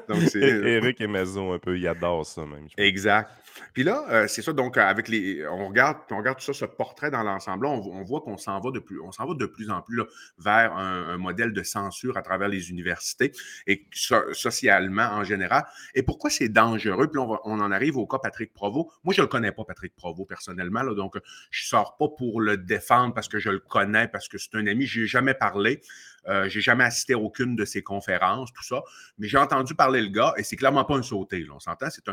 Eric 0.35 1.01
et 1.01 1.07
Maison, 1.07 1.53
un 1.53 1.59
peu, 1.59 1.79
il 1.79 1.87
adore 1.87 2.25
ça 2.27 2.45
même. 2.47 2.69
Exact. 2.77 3.31
Puis 3.73 3.85
là, 3.85 4.05
euh, 4.11 4.27
c'est 4.29 4.43
ça, 4.43 4.53
donc, 4.53 4.77
avec 4.77 5.09
les. 5.09 5.47
On 5.49 5.69
regarde, 5.69 5.99
on 6.11 6.19
regarde 6.19 6.39
tout 6.39 6.45
ça, 6.45 6.53
ce 6.53 6.65
portrait 6.65 7.11
dans 7.11 7.23
l'ensemble. 7.23 7.67
On, 7.67 7.75
on, 7.75 8.03
voit 8.05 8.21
qu'on 8.21 8.37
s'en 8.37 8.61
va 8.61 8.71
de 8.71 8.79
plus, 8.79 9.01
on 9.01 9.13
s'en 9.13 9.27
va 9.27 9.35
de 9.35 9.47
plus 9.47 9.71
en 9.71 9.83
plus 9.83 10.03
vers 10.39 10.75
un, 10.77 11.17
modèle 11.19 11.53
de 11.53 11.63
censure 11.63 12.17
à 12.17 12.23
travers 12.23 12.49
les 12.49 12.71
universités 12.71 13.33
et 13.67 13.87
socialement 13.93 15.09
en 15.13 15.25
général. 15.25 15.67
Et 15.95 16.03
pourquoi 16.03 16.31
c'est 16.31 16.49
dangereux? 16.49 17.09
Puis 17.09 17.19
on, 17.19 17.39
on, 17.45 17.61
en 17.61 17.71
arrive 17.73 17.97
au 17.97 18.07
cas 18.07 18.19
Patrick 18.19 18.53
Provo. 18.57 18.91
Moi, 19.05 19.15
je 19.15 19.21
ne 19.21 19.27
le 19.27 19.29
connais 19.29 19.53
pas, 19.53 19.65
Patrick 19.65 19.95
Provo, 19.95 20.25
personnellement. 20.25 20.83
Là, 20.83 20.95
donc, 20.95 21.15
je 21.51 21.65
ne 21.65 21.69
sors 21.69 21.97
pas 21.97 22.09
pour 22.09 22.41
le 22.41 22.57
défendre 22.57 23.15
parce 23.15 23.29
que 23.29 23.39
je 23.39 23.51
le 23.51 23.61
connais, 23.61 24.09
parce 24.09 24.29
que 24.29 24.39
c'est 24.39 24.57
un 24.57 24.67
ami. 24.67 24.87
Je 24.87 25.03
n'ai 25.03 25.07
jamais 25.07 25.35
parlé. 25.35 25.81
Euh, 26.29 26.49
j'ai 26.49 26.61
jamais 26.61 26.85
assisté 26.85 27.13
à 27.13 27.19
aucune 27.19 27.55
de 27.55 27.65
ses 27.65 27.83
conférences, 27.83 28.53
tout 28.53 28.65
ça. 28.65 28.83
Mais 29.19 29.29
j'ai 29.29 29.39
entendu 29.39 29.75
parler 29.75 30.01
le 30.01 30.09
gars 30.09 30.35
et 30.37 30.43
c'est 30.43 30.57
clairement 30.57 30.85
pas 30.85 30.97
un 30.97 31.03
sauté. 31.03 31.47
on 31.53 31.61
s'entend? 31.61 31.89
C'est 31.91 32.09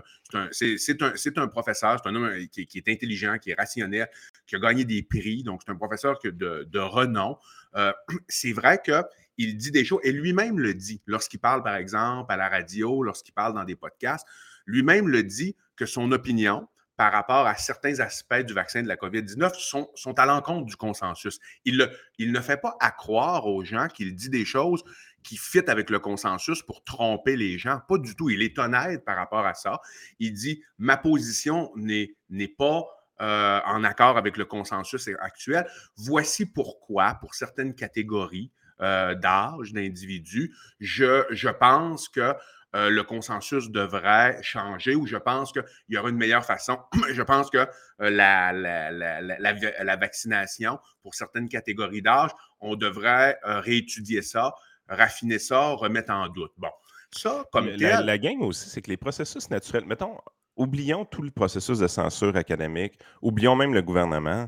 un, 1.01 1.43
un, 1.43 1.47
professeur, 1.47 1.99
c'est 2.01 2.09
un 2.09 2.15
homme 2.15 2.25
euh, 2.25 2.45
qui, 2.51 2.67
est 2.75 2.87
intelligent, 2.87 3.37
qui 3.39 3.51
est 3.51 3.55
rationnel, 3.55 4.07
qui 4.45 4.55
a 4.55 4.59
gagné 4.59 4.85
des 4.85 5.01
prix. 5.01 5.43
Donc, 5.43 5.61
c'est 5.65 5.71
un 5.71 5.75
professeur 5.77 6.19
de, 6.23 6.67
de 6.69 6.79
renom. 6.79 7.37
Euh, 7.75 7.91
c'est 8.27 8.53
vrai 8.53 8.81
qu'il 8.83 9.57
dit 9.57 9.71
des 9.71 9.85
choses 9.85 10.01
et 10.03 10.11
lui-même 10.11 10.59
le 10.59 10.73
dit 10.73 11.01
lorsqu'il 11.07 11.39
parle, 11.39 11.63
par 11.63 11.75
exemple, 11.75 12.31
à 12.31 12.37
la 12.37 12.49
radio, 12.49 13.03
lorsqu'il 13.03 13.33
parle 13.33 13.53
dans 13.53 13.63
des 13.63 13.75
podcasts. 13.75 14.27
Lui-même 14.65 15.09
le 15.09 15.23
dit 15.23 15.55
que 15.83 15.89
son 15.89 16.13
opinion, 16.13 16.67
par 16.95 17.11
rapport 17.11 17.45
à 17.45 17.55
certains 17.55 17.99
aspects 17.99 18.45
du 18.45 18.53
vaccin 18.53 18.81
de 18.83 18.87
la 18.87 18.95
COVID-19 18.95 19.53
sont, 19.59 19.89
sont, 19.95 20.17
à 20.17 20.25
l'encontre 20.25 20.65
du 20.65 20.77
consensus. 20.77 21.39
Il, 21.65 21.89
il, 22.19 22.31
ne 22.31 22.39
fait 22.39 22.55
pas 22.55 22.77
accroire 22.79 23.47
aux 23.47 23.65
gens 23.65 23.87
qu'il 23.87 24.15
dit 24.15 24.29
des 24.29 24.45
choses 24.45 24.81
qui 25.23 25.35
fit 25.35 25.67
avec 25.67 25.89
le 25.89 25.99
consensus 25.99 26.61
pour 26.61 26.83
tromper 26.85 27.35
les 27.35 27.57
gens. 27.57 27.81
Pas 27.89 27.97
du 27.97 28.15
tout. 28.15 28.29
Il 28.29 28.41
est 28.41 28.57
honnête 28.59 29.03
par 29.03 29.17
rapport 29.17 29.45
à 29.45 29.55
ça. 29.55 29.81
Il 30.19 30.33
dit 30.33 30.63
ma 30.77 30.95
position 30.95 31.71
n'est 31.75 32.15
pas 32.57 32.85
euh, 33.21 33.59
en 33.65 33.83
accord 33.83 34.17
avec 34.17 34.37
le 34.37 34.45
consensus 34.45 35.09
actuel. 35.19 35.67
Voici 35.97 36.45
pourquoi, 36.45 37.15
pour 37.15 37.35
certaines 37.35 37.75
catégories 37.75 38.51
euh, 38.79 39.15
d'âge, 39.15 39.73
d'individus, 39.73 40.55
je, 40.79 41.25
je 41.31 41.49
pense 41.49 42.07
que 42.07 42.33
euh, 42.75 42.89
le 42.89 43.03
consensus 43.03 43.69
devrait 43.69 44.39
changer 44.41 44.95
ou 44.95 45.05
je 45.05 45.17
pense 45.17 45.51
qu'il 45.51 45.63
y 45.89 45.97
aura 45.97 46.09
une 46.09 46.17
meilleure 46.17 46.45
façon. 46.45 46.79
je 47.13 47.21
pense 47.21 47.51
que 47.51 47.59
euh, 47.59 48.09
la, 48.09 48.51
la, 48.51 49.95
vaccination 49.95 50.79
pour 51.03 51.13
certaines 51.13 51.47
catégories 51.47 52.01
d'âge, 52.01 52.31
on 52.59 52.75
devrait 52.75 53.37
euh, 53.45 53.59
réétudier 53.59 54.23
ça, 54.23 54.55
raffiner 54.89 55.37
ça, 55.37 55.69
remettre 55.69 56.11
en 56.11 56.27
doute. 56.29 56.51
Bon, 56.57 56.71
ça, 57.11 57.45
comme 57.51 57.67
la, 57.67 58.01
la 58.01 58.17
game 58.17 58.41
aussi, 58.41 58.67
c'est 58.69 58.81
que 58.81 58.89
les 58.89 58.97
processus 58.97 59.51
naturels, 59.51 59.85
mettons, 59.85 60.17
oublions 60.55 61.05
tout 61.05 61.21
le 61.21 61.29
processus 61.31 61.77
de 61.77 61.87
censure 61.87 62.35
académique, 62.35 62.99
oublions 63.21 63.55
même 63.55 63.75
le 63.75 63.83
gouvernement. 63.83 64.47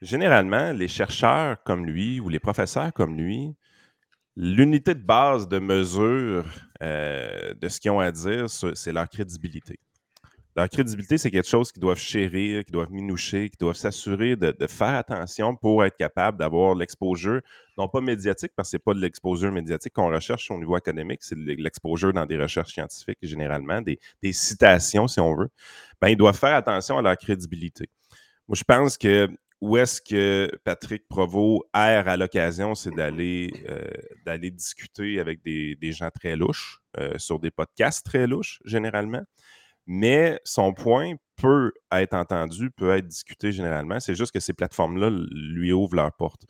généralement, 0.00 0.72
les 0.72 0.88
chercheurs 0.88 1.62
comme 1.62 1.84
lui 1.84 2.20
ou 2.20 2.30
les 2.30 2.38
professeurs 2.38 2.92
comme 2.94 3.18
lui, 3.18 3.54
l'unité 4.36 4.94
de 4.94 5.02
base 5.02 5.48
de 5.48 5.58
mesure 5.58 6.44
euh, 6.82 7.54
de 7.54 7.68
ce 7.68 7.80
qu'ils 7.80 7.90
ont 7.90 8.00
à 8.00 8.10
dire, 8.12 8.46
c'est 8.48 8.92
leur 8.92 9.08
crédibilité. 9.08 9.78
Leur 10.56 10.68
crédibilité, 10.68 11.16
c'est 11.16 11.30
quelque 11.30 11.48
chose 11.48 11.70
qu'ils 11.70 11.80
doivent 11.80 11.98
chérir, 11.98 12.64
qu'ils 12.64 12.72
doivent 12.72 12.90
minoucher, 12.90 13.48
qu'ils 13.50 13.58
doivent 13.58 13.76
s'assurer 13.76 14.34
de, 14.34 14.54
faire 14.66 14.96
attention 14.96 15.54
pour 15.54 15.84
être 15.84 15.96
capable 15.96 16.38
d'avoir 16.38 16.74
l'exposure, 16.74 17.40
non 17.78 17.86
pas 17.86 18.00
médiatique, 18.00 18.50
parce 18.56 18.68
que 18.68 18.70
ce 18.72 18.76
n'est 18.76 18.80
pas 18.80 18.94
de 18.94 19.00
l'exposure 19.00 19.52
médiatique 19.52 19.92
qu'on 19.92 20.10
recherche 20.10 20.50
au 20.50 20.58
niveau 20.58 20.74
académique, 20.74 21.20
c'est 21.22 21.36
l'exposure 21.36 22.12
dans 22.12 22.26
des 22.26 22.36
recherches 22.36 22.72
scientifiques 22.72 23.18
généralement, 23.22 23.80
des, 23.80 23.98
citations 24.32 25.06
si 25.06 25.20
on 25.20 25.36
veut. 25.36 25.50
Ben, 26.00 26.08
ils 26.08 26.16
doivent 26.16 26.38
faire 26.38 26.54
attention 26.56 26.98
à 26.98 27.02
leur 27.02 27.16
crédibilité. 27.16 27.88
Moi, 28.48 28.56
je 28.56 28.64
pense 28.64 28.98
que 28.98 29.28
où 29.60 29.76
est-ce 29.76 30.00
que 30.00 30.50
Patrick 30.64 31.06
Provost 31.08 31.62
erre 31.74 32.08
à 32.08 32.16
l'occasion, 32.16 32.74
c'est 32.74 32.94
d'aller 32.94 33.52
euh, 33.68 34.38
discuter 34.38 35.20
avec 35.20 35.42
des, 35.42 35.92
gens 35.92 36.10
très 36.10 36.36
louches, 36.36 36.80
euh, 36.98 37.18
sur 37.18 37.38
des 37.38 37.50
podcasts 37.50 38.04
très 38.04 38.26
louches, 38.26 38.60
généralement 38.64 39.22
mais 39.92 40.40
son 40.44 40.72
point 40.72 41.14
peut 41.34 41.72
être 41.90 42.14
entendu, 42.14 42.70
peut 42.70 42.94
être 42.94 43.08
discuté 43.08 43.50
généralement. 43.50 43.98
C'est 43.98 44.14
juste 44.14 44.32
que 44.32 44.38
ces 44.38 44.52
plateformes-là 44.52 45.10
lui 45.10 45.72
ouvrent 45.72 45.96
leurs 45.96 46.12
portes. 46.12 46.44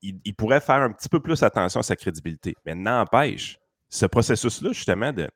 il, 0.00 0.34
pourrait 0.34 0.62
faire 0.62 0.76
un 0.76 0.92
petit 0.92 1.10
peu 1.10 1.20
plus 1.20 1.42
attention 1.42 1.80
à 1.80 1.82
sa 1.82 1.94
crédibilité, 1.94 2.54
mais 2.64 2.74
n'empêche, 2.74 3.58
ce 3.90 4.06
processus-là, 4.06 4.72
justement, 4.72 5.12
de, 5.12 5.28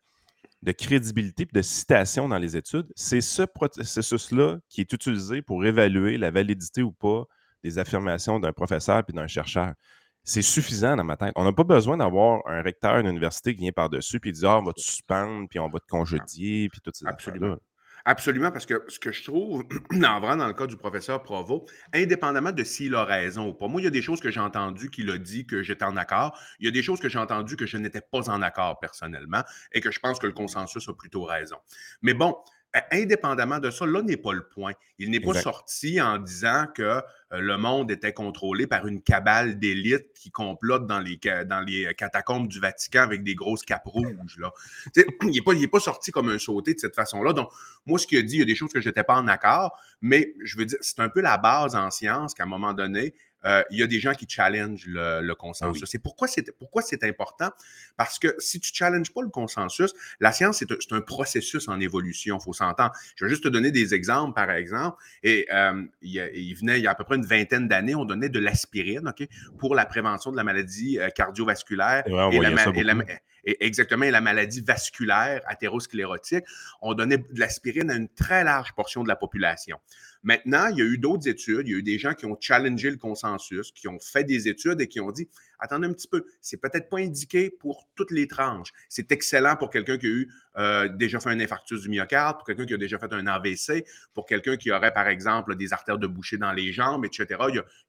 crédibilité 0.73 1.45
et 1.45 1.47
de 1.53 1.63
citation 1.63 2.29
dans 2.29 2.39
les 2.39 2.57
études, 2.57 2.87
c'est 2.97 3.21
ce 3.21 3.43
processus-là 3.43 4.59
qui 4.69 4.81
est 4.81 4.93
utilisé 4.93 5.43
pour 5.43 5.65
évaluer 5.65 6.19
la 6.19 6.31
validité 6.31 6.83
ou 6.83 6.93
pas 6.93 7.25
des 7.63 7.79
affirmations 7.79 8.41
d'un 8.41 8.53
professeur 8.53 9.03
et 9.09 9.13
d'un 9.13 9.27
chercheur 9.27 9.73
c'est 10.27 10.43
suffisant 10.43 10.97
dans 10.97 11.05
ma 11.05 11.17
tête. 11.17 11.33
On 11.37 11.45
n'a 11.45 11.53
pas 11.53 11.65
besoin 11.65 11.97
d'avoir 11.97 12.43
un 12.47 12.61
recteur 12.61 12.97
d'une 12.99 13.13
université 13.13 13.55
qui 13.55 13.61
vient 13.61 13.73
par-dessus 13.73 14.21
et 14.25 14.33
dit 14.33 14.45
Ah, 14.45 14.59
on 14.59 14.65
va 14.65 14.73
te 14.73 14.81
suspendre, 14.81 15.49
puis 15.49 15.61
on 15.61 15.69
va 15.69 15.79
te 15.79 15.87
congédier, 15.87 16.69
puis 16.69 16.81
tout 16.81 16.91
ça. 16.93 17.09
Absolument. 17.09 17.57
Absolument, 18.09 18.53
parce 18.53 18.67
que 18.67 18.85
ce 18.87 19.01
que 19.01 19.11
je 19.11 19.25
trouve, 19.25 19.65
en 19.93 20.21
vrai, 20.21 20.37
dans 20.37 20.47
le 20.47 20.53
cas 20.53 20.69
du 20.69 20.77
professeur 20.77 21.25
Provo, 21.25 21.67
indépendamment 21.93 22.53
de 22.53 22.63
s'il 22.63 22.95
a 22.95 23.05
raison 23.05 23.49
ou 23.49 23.53
pas, 23.53 23.67
moi, 23.67 23.81
il 23.81 23.85
y 23.85 23.89
a 23.89 23.91
des 23.91 24.01
choses 24.01 24.21
que 24.21 24.31
j'ai 24.31 24.39
entendues 24.39 24.91
qu'il 24.91 25.11
a 25.11 25.19
dit 25.19 25.45
que 25.45 25.65
j'étais 25.65 25.85
en 25.85 25.97
accord. 25.97 26.39
Il 26.61 26.67
y 26.67 26.69
a 26.69 26.71
des 26.71 26.85
choses 26.85 27.01
que 27.01 27.09
j'ai 27.09 27.19
entendues 27.19 27.57
que 27.57 27.67
je 27.67 27.77
n'étais 27.79 28.01
pas 28.01 28.31
en 28.31 28.43
accord 28.43 28.79
personnellement 28.79 29.43
et 29.73 29.81
que 29.81 29.91
je 29.91 29.99
pense 29.99 30.21
que 30.21 30.27
le 30.29 30.33
consensus 30.33 30.89
a 30.89 30.95
plutôt 30.95 31.25
raison. 31.25 31.57
Mais 32.01 32.15
bon, 32.15 32.37
indépendamement 32.91 33.59
de 33.59 33.71
ça, 33.71 33.87
là 33.87 34.03
n'est 34.03 34.17
pas 34.17 34.33
le 34.33 34.47
point. 34.47 34.73
Il 34.99 35.11
n'est 35.11 35.21
pas 35.21 35.35
sorti 35.35 36.01
en 36.01 36.19
disant 36.19 36.67
que 36.75 36.83
euh, 36.83 37.01
le 37.33 37.57
monde 37.57 37.91
était 37.91 38.13
contrôlé 38.13 38.67
par 38.67 38.87
une 38.87 39.03
cabale 39.03 39.59
d'élite 39.59 40.13
qui 40.15 40.31
complote 40.31 40.87
dans 40.87 41.01
les, 41.01 41.19
dans 41.47 41.61
les 41.61 41.95
catacombes 41.95 42.49
du 42.49 42.61
Vatican 42.61 43.01
avec 43.01 43.23
des 43.23 43.35
grosses 43.35 43.63
capes 43.63 43.87
rouges. 43.87 44.39
Là. 44.39 44.53
il 44.97 45.31
n'est 45.31 45.41
pas, 45.41 45.53
pas, 45.71 45.81
sorti 45.81 46.11
comme 46.11 46.29
un 46.29 46.39
sauté 46.39 46.75
de 46.75 46.79
cette 46.79 46.95
façon-là. 46.95 47.33
Donc, 47.33 47.51
moi, 47.85 47.99
ce 47.99 48.07
qu'il 48.07 48.19
a 48.19 48.23
dit, 48.23 48.37
il 48.37 48.39
y 48.41 48.43
a 48.43 48.47
des 48.47 48.55
choses 48.55 48.73
que 48.73 48.81
je 48.81 48.89
n'étais 48.89 49.05
pas 49.05 49.17
en 49.17 49.27
accord, 49.29 49.79
mais 50.01 50.35
je 50.43 50.57
veux 50.57 50.67
dire, 50.67 50.79
c'est 50.81 51.01
un 51.01 51.09
peu 51.09 51.21
la 51.21 51.39
base 51.39 51.75
en 51.75 51.91
science 51.91 52.35
qu'à 52.35 52.45
un 52.45 52.47
moment 52.47 52.75
donné, 52.75 53.15
euh, 53.47 53.63
il 53.71 53.79
y 53.79 53.83
a 53.83 53.87
des 53.87 54.01
gens 54.01 54.13
qui 54.13 54.27
challengent 54.29 54.87
le, 54.87 55.35
consensus. 55.35 55.85
C'est 55.87 55.99
pourquoi 55.99 56.29
c'est 56.29 56.51
pourquoi 56.59 56.83
c'est 56.83 57.05
important? 57.05 57.51
Parce 57.97 58.19
que 58.19 58.35
si 58.39 58.61
tu 58.61 58.73
challenges 58.75 59.13
pas 59.13 59.23
le 59.23 59.29
consensus, 59.29 59.95
la 60.21 60.33
science 60.33 60.59
c'est 60.59 60.93
un, 60.93 61.01
processus 61.01 61.69
en 61.69 61.79
évolution. 61.81 62.39
Il 62.41 62.43
faut 62.43 62.53
s'entendre. 62.53 62.93
Je 63.17 63.25
vais 63.25 63.31
juste 63.31 63.45
te 63.45 63.49
donner 63.49 63.71
des 63.71 63.95
exemples 63.95 64.35
par 64.35 64.51
exemple. 64.51 64.97
Et 65.23 65.47
euh, 65.53 65.85
il, 66.03 66.55
venait 66.55 66.79
il 66.79 66.85
y 66.85 66.87
a 66.87 66.91
à 66.91 66.95
peu 66.95 67.05
près 67.05 67.17
une 67.17 67.27
vingtaine 67.27 67.69
d'années, 67.69 67.95
on 67.95 68.05
donnait 68.05 68.29
de 68.29 68.41
l'aspirine, 68.41 69.09
ok, 69.09 69.27
pour 69.59 69.75
la 69.75 69.87
prévention 69.87 70.33
de 70.33 70.37
la 70.37 70.45
maladie 70.45 70.99
cardiovasculaire 71.15 72.05
et, 72.07 72.41
la, 72.41 72.51
exactement, 72.51 73.05
et 73.47 74.11
la 74.11 74.21
maladie 74.21 74.61
vasculaire 74.61 75.41
athérosclérotique. 75.47 76.45
On 76.83 76.95
donnait 76.95 77.19
de 77.19 77.41
l'aspirine 77.41 77.91
à 77.91 77.95
une 77.95 78.09
très 78.09 78.45
large 78.45 78.73
portion 78.75 79.03
de 79.03 79.09
la 79.09 79.17
population. 79.17 79.79
Maintenant, 80.23 80.67
il 80.69 80.79
y 80.79 80.83
a 80.83 80.85
eu 80.85 80.99
d'autres 80.99 81.29
études, 81.29 81.69
il 81.69 81.71
y 81.71 81.75
a 81.75 81.79
eu 81.79 81.83
des 81.83 81.99
gens 81.99 82.15
qui 82.15 82.27
ont 82.27 82.37
challengé 82.41 82.91
le 82.91 82.97
consensus, 82.97 83.71
qui 83.71 83.87
ont 83.87 84.01
fait 84.01 84.25
des 84.25 84.49
études 84.49 84.81
et 84.81 84.89
qui 84.89 84.99
ont 85.01 85.13
dit 85.13 85.29
attendez 85.59 85.87
un 85.87 85.93
petit 85.93 86.09
peu, 86.09 86.27
c'est 86.41 86.57
peut-être 86.57 86.89
pas 86.89 86.99
indiqué 86.99 87.51
pour 87.51 87.89
toutes 87.95 88.11
les 88.11 88.27
tranches. 88.27 88.73
C'est 88.89 89.13
excellent 89.13 89.57
pour 89.57 89.71
quelqu'un 89.71 89.99
qui 89.99 90.07
a 90.07 90.11
eu 90.11 90.33
euh, 90.59 90.89
déjà 90.89 91.21
fait 91.21 91.31
un 91.31 91.41
infarctus 91.41 91.83
du 91.83 91.89
myocarde, 91.89 92.39
pour 92.39 92.47
quelqu'un 92.47 92.67
qui 92.67 92.75
a 92.75 92.77
déjà 92.77 92.99
fait 92.99 93.13
un 93.13 93.27
AVC, 93.27 93.85
pour 94.15 94.27
quelqu'un 94.27 94.57
qui 94.57 94.71
aurait, 94.71 94.93
par 94.93 95.09
exemple, 95.09 95.57
des 95.57 95.73
artères 95.73 95.99
de 95.99 96.07
boucher 96.07 96.39
dans 96.39 96.53
les 96.53 96.73
jambes, 96.73 97.05
etc. 97.05 97.41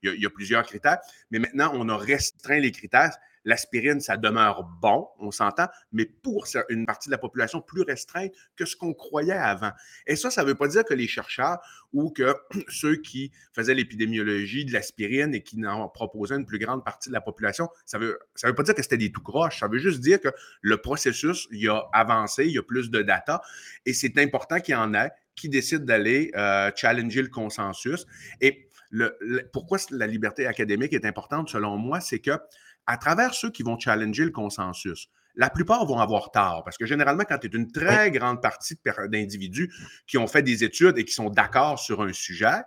il 0.03 0.21
y 0.21 0.25
a 0.25 0.29
plusieurs 0.29 0.63
critères. 0.63 0.99
Mais 1.31 1.39
maintenant, 1.39 1.71
on 1.73 1.89
a 1.89 1.97
restreint 1.97 2.59
les 2.59 2.71
critères 2.71 3.17
l'aspirine, 3.47 4.01
ça 4.01 4.17
demeure 4.17 4.63
bon, 4.81 5.07
on 5.19 5.31
s'entend, 5.31 5.67
mais 5.93 6.05
pour 6.05 6.45
une 6.69 6.85
partie 6.85 7.07
de 7.07 7.11
la 7.11 7.17
population 7.17 7.61
plus 7.61 7.81
restreinte 7.81 8.33
que 8.57 8.65
ce 8.65 8.75
qu'on 8.75 8.93
croyait 8.93 9.31
avant. 9.31 9.71
Et 10.05 10.17
ça, 10.17 10.29
ça 10.29 10.43
ne 10.43 10.47
veut 10.47 10.55
pas 10.55 10.67
dire 10.67 10.83
que 10.83 10.93
les 10.93 11.07
chercheurs 11.07 11.57
ou 11.93 12.11
que 12.11 12.35
ceux 12.67 12.97
qui 12.97 13.31
faisaient 13.53 13.73
l'épidémiologie 13.73 14.65
de 14.65 14.73
l'aspirine 14.73 15.33
et 15.33 15.41
qui 15.41 15.65
en 15.65 15.87
proposaient 15.87 16.35
une 16.35 16.45
plus 16.45 16.59
grande 16.59 16.83
partie 16.83 17.07
de 17.07 17.13
la 17.13 17.21
population, 17.21 17.69
ça 17.85 17.97
ne 17.97 18.05
veut, 18.05 18.19
ça 18.35 18.47
veut 18.49 18.55
pas 18.55 18.63
dire 18.63 18.75
que 18.75 18.81
c'était 18.81 18.97
des 18.97 19.13
tout 19.13 19.23
croches, 19.23 19.61
ça 19.61 19.69
veut 19.69 19.79
juste 19.79 20.01
dire 20.01 20.19
que 20.19 20.29
le 20.61 20.77
processus, 20.77 21.47
il 21.51 21.69
a 21.69 21.87
avancé, 21.93 22.45
il 22.45 22.51
y 22.51 22.57
a 22.57 22.63
plus 22.63 22.91
de 22.91 23.01
data, 23.01 23.41
et 23.85 23.93
c'est 23.93 24.17
important 24.17 24.59
qu'il 24.59 24.73
y 24.73 24.77
en 24.77 24.93
ait 24.93 25.11
qui 25.37 25.47
décident 25.47 25.85
d'aller 25.85 26.31
euh, 26.35 26.71
challenger 26.75 27.21
le 27.21 27.29
consensus. 27.29 28.05
Et 28.41 28.67
pourquoi 29.53 29.77
la 29.91 30.07
liberté 30.07 30.47
académique 30.47 30.93
est 30.93 31.05
importante, 31.05 31.49
selon 31.49 31.77
moi, 31.77 31.99
c'est 31.99 32.19
que 32.19 32.31
à 32.87 32.97
travers 32.97 33.33
ceux 33.33 33.51
qui 33.51 33.63
vont 33.63 33.77
challenger 33.77 34.23
le 34.23 34.31
consensus, 34.31 35.09
la 35.35 35.49
plupart 35.49 35.85
vont 35.85 35.99
avoir 35.99 36.31
tort 36.31 36.63
parce 36.63 36.77
que 36.77 36.85
généralement, 36.85 37.23
quand 37.23 37.37
tu 37.37 37.47
es 37.47 37.49
une 37.51 37.71
très 37.71 38.09
grande 38.11 38.41
partie 38.41 38.79
d'individus 39.09 39.71
qui 40.07 40.17
ont 40.17 40.27
fait 40.27 40.41
des 40.41 40.63
études 40.63 40.97
et 40.97 41.05
qui 41.05 41.13
sont 41.13 41.29
d'accord 41.29 41.77
sur 41.77 42.01
un 42.01 42.13
sujet, 42.13 42.63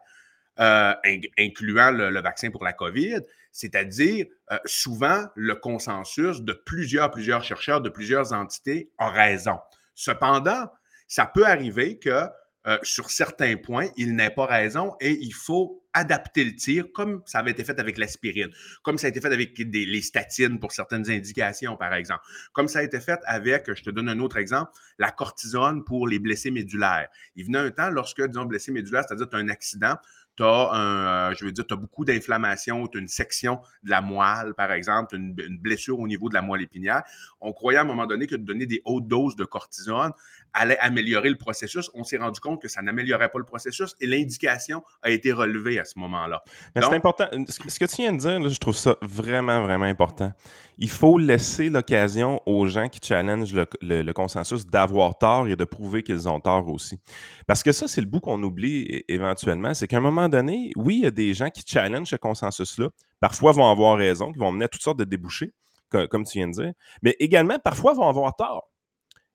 euh, 0.61 0.93
incluant 1.39 1.91
le, 1.91 2.21
vaccin 2.21 2.51
pour 2.51 2.65
la 2.65 2.73
COVID, 2.73 3.21
c'est-à-dire 3.51 4.27
euh, 4.53 4.59
souvent 4.67 5.27
le 5.35 5.55
consensus 5.55 6.43
de 6.43 6.53
plusieurs, 6.53 7.11
plusieurs 7.11 7.43
chercheurs, 7.43 7.81
de 7.81 7.89
plusieurs 7.89 8.33
entités 8.33 8.91
a 8.99 9.09
raison. 9.09 9.59
Cependant, 9.95 10.71
ça 11.09 11.27
peut 11.27 11.47
arriver 11.47 11.99
que 11.99 12.27
euh, 12.67 12.79
sur 12.83 13.11
certains 13.11 13.57
points, 13.57 13.89
il 13.97 14.15
n'est 14.15 14.31
pas 14.31 14.45
raison 14.45 14.95
et 15.01 15.13
il 15.13 15.33
faut 15.33 15.80
adapter 15.93 16.45
le 16.45 16.55
tir 16.55 16.87
comme 16.93 17.23
ça 17.27 17.39
avait 17.39 17.51
été 17.51 17.65
fait 17.65 17.79
avec 17.81 17.99
l'aspirine, 17.99 18.51
comme 18.83 18.99
ça 18.99 19.07
a 19.07 19.11
été 19.11 19.21
fait 19.21 19.33
avec 19.33 19.59
les 19.59 20.03
statines 20.03 20.59
pour 20.61 20.73
certaines 20.73 21.11
indications, 21.11 21.77
par 21.77 21.95
exemple, 21.95 22.23
comme 22.53 22.69
ça 22.69 22.81
a 22.81 22.83
été 22.83 23.01
fait 23.01 23.21
avec, 23.25 23.73
je 23.75 23.83
te 23.83 23.91
donne 23.91 24.09
un 24.09 24.19
autre 24.21 24.37
exemple, 24.37 24.71
la 24.99 25.11
cortisone 25.11 25.85
pour 25.85 26.07
les 26.07 26.19
blessés 26.19 26.51
médulaires. 26.51 27.09
Il 27.37 27.47
venait 27.47 27.59
un 27.59 27.71
temps 27.71 27.91
lorsque, 27.91 28.23
disons, 28.23 28.45
blessé 28.45 28.73
médulaire, 28.73 29.05
c'est-à-dire 29.07 29.29
tu 29.29 29.37
as 29.37 29.41
un 29.41 29.49
accident, 29.49 29.97
tu 30.37 30.45
as, 30.45 31.29
euh, 31.31 31.35
je 31.35 31.45
veux 31.45 31.53
as 31.53 31.77
beaucoup 31.77 32.05
d'inflammation, 32.05 32.87
tu 32.87 32.99
as 32.99 33.01
une 33.01 33.09
section 33.09 33.61
de 33.83 33.91
la 33.91 34.01
moelle, 34.01 34.55
par 34.55 34.73
exemple, 34.73 35.17
une, 35.17 35.35
une, 35.39 35.59
blessure 35.59 35.99
au 35.99 36.07
niveau 36.07 36.29
de 36.29 36.35
la 36.35 36.43
moelle 36.43 36.63
épinière. 36.63 37.03
On 37.41 37.53
croyait 37.53 37.79
à 37.79 37.83
un 37.83 37.85
moment 37.85 38.07
donné 38.07 38.27
que 38.27 38.37
de 38.37 38.45
donner 38.45 38.67
des 38.67 38.81
hautes 38.85 39.07
doses 39.07 39.37
de 39.37 39.45
cortisone 39.45 40.13
allait 40.53 40.79
améliorer 40.79 41.29
le 41.29 41.37
processus. 41.37 41.91
On 41.95 42.05
s'est 42.05 42.19
rendu 42.19 42.41
compte 42.41 42.61
que 42.61 42.69
ça 42.69 42.83
n'améliorait 42.83 43.29
pas 43.29 43.39
le 43.39 43.45
processus 43.45 43.95
et 44.01 44.07
l'indication 44.07 44.83
a 45.03 45.11
été 45.11 45.33
relevée 45.33 45.79
à 45.79 45.85
ce 45.85 45.99
moment-là. 45.99 46.43
C'est 46.75 46.85
important. 46.85 47.27
Ce 47.49 47.79
que 47.79 47.85
tu 47.85 48.03
viens 48.03 48.13
de 48.13 48.19
dire, 48.19 48.49
je 48.49 48.59
trouve 48.59 48.77
ça 48.77 48.97
vraiment, 49.03 49.63
vraiment 49.63 49.85
important. 49.85 50.33
Il 50.79 50.89
faut 50.89 51.19
laisser 51.19 51.69
l'occasion 51.69 52.41
aux 52.47 52.67
gens 52.67 52.89
qui 52.89 53.01
challengent 53.07 53.55
le, 53.55 54.13
consensus 54.13 54.67
d'avoir 54.67 55.19
tort 55.19 55.47
et 55.47 55.55
de 55.55 55.65
prouver 55.65 56.03
qu'ils 56.03 56.27
ont 56.29 56.41
tort 56.41 56.69
aussi. 56.69 56.99
Parce 57.47 57.63
que 57.63 57.73
ça, 57.73 57.87
c'est 57.87 58.01
le 58.01 58.07
bout 58.07 58.21
qu'on 58.21 58.43
oublie 58.43 59.05
éventuellement. 59.09 59.75
C'est 59.75 59.87
qu'à 59.87 59.99
un 59.99 60.01
moment 60.01 60.29
donné, 60.29 60.73
oui, 60.77 60.97
il 60.97 61.03
y 61.03 61.07
a 61.07 61.11
des 61.11 61.35
gens 61.35 61.51
qui 61.51 61.63
challengent 61.67 62.09
ce 62.09 62.17
consensus-là. 62.17 62.89
Parfois 63.21 63.53
vont 63.53 63.71
avoir 63.71 63.99
raison, 63.99 64.33
qui 64.33 64.39
vont 64.39 64.53
mener 64.53 64.65
à 64.65 64.69
toutes 64.69 64.83
sortes 64.83 64.99
de 64.99 65.05
débouchés, 65.05 65.53
comme 65.91 66.25
tu 66.25 66.39
viens 66.39 66.49
de 66.49 66.53
dire. 66.55 66.73
Mais 67.03 67.15
également, 67.21 67.59
parfois 67.59 67.93
vont 67.93 68.09
avoir 68.09 68.35
tort. 68.35 68.70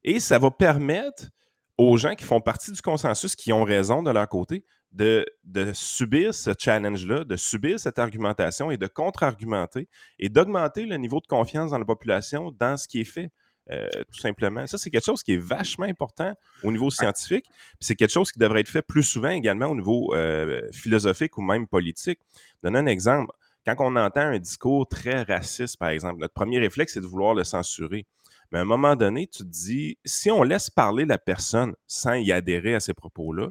Et 0.08 0.20
ça 0.20 0.38
va 0.38 0.52
permettre 0.52 1.32
aux 1.80 1.98
gens 1.98 2.14
qui 2.14 2.24
font 2.24 2.40
partie 2.40 2.72
du 2.72 2.80
consensus, 2.80 3.36
qui 3.36 3.52
ont 3.52 3.64
raison 3.64 4.04
de 4.04 4.12
leur 4.12 4.30
côté, 4.30 4.64
de, 4.92 5.26
subir 5.74 6.34
ce 6.34 6.52
challenge-là, 6.58 7.24
de 7.24 7.36
subir 7.36 7.80
cette 7.80 7.98
argumentation 7.98 8.70
et 8.70 8.78
de 8.78 8.86
contre-argumenter 8.86 9.90
et 10.20 10.30
d'augmenter 10.30 10.86
le 10.86 10.96
niveau 10.98 11.20
de 11.20 11.28
confiance 11.28 11.72
dans 11.72 11.80
la 11.80 11.86
population 11.86 12.52
dans 12.52 12.78
ce 12.78 12.88
qui 12.88 13.02
est 13.02 13.06
fait. 13.06 13.32
Euh, 13.72 13.88
tout 14.14 14.20
simplement. 14.20 14.68
Ça, 14.68 14.78
c'est 14.78 14.92
quelque 14.92 15.06
chose 15.06 15.24
qui 15.24 15.34
est 15.34 15.42
vachement 15.42 15.88
important 15.88 16.32
au 16.62 16.72
niveau 16.72 16.92
scientifique. 16.92 17.48
C'est 17.80 17.96
quelque 17.96 18.14
chose 18.14 18.32
qui 18.32 18.38
devrait 18.38 18.60
être 18.60 18.70
fait 18.70 18.84
plus 18.84 19.02
souvent 19.02 19.32
également 19.32 19.66
au 19.66 19.76
niveau 19.76 20.14
euh, 20.14 20.62
philosophique 20.72 21.36
ou 21.40 21.42
même 21.42 21.66
politique. 21.66 22.20
Donne 22.62 22.76
un 22.76 22.86
exemple. 22.86 23.34
Quand 23.66 23.76
on 23.80 23.96
entend 23.96 24.22
un 24.22 24.38
discours 24.38 24.88
très 24.88 25.24
raciste, 25.24 25.78
par 25.78 25.90
exemple, 25.90 26.20
notre 26.20 26.36
premier 26.36 26.60
réflexe, 26.60 26.94
c'est 26.94 27.02
de 27.02 27.08
vouloir 27.08 27.34
le 27.34 27.44
censurer. 27.44 28.06
Mais 28.56 28.60
à 28.60 28.62
un 28.62 28.66
moment 28.66 28.96
donné, 28.96 29.28
tu 29.28 29.40
te 29.40 29.50
dis, 29.50 29.98
si 30.06 30.32
on 30.32 30.42
laisse 30.42 30.70
parler 30.70 31.04
la 31.04 31.18
personne 31.18 31.76
sans 31.88 32.14
y 32.14 32.32
adhérer 32.32 32.74
à 32.74 32.80
ces 32.80 32.94
propos-là, 32.94 33.50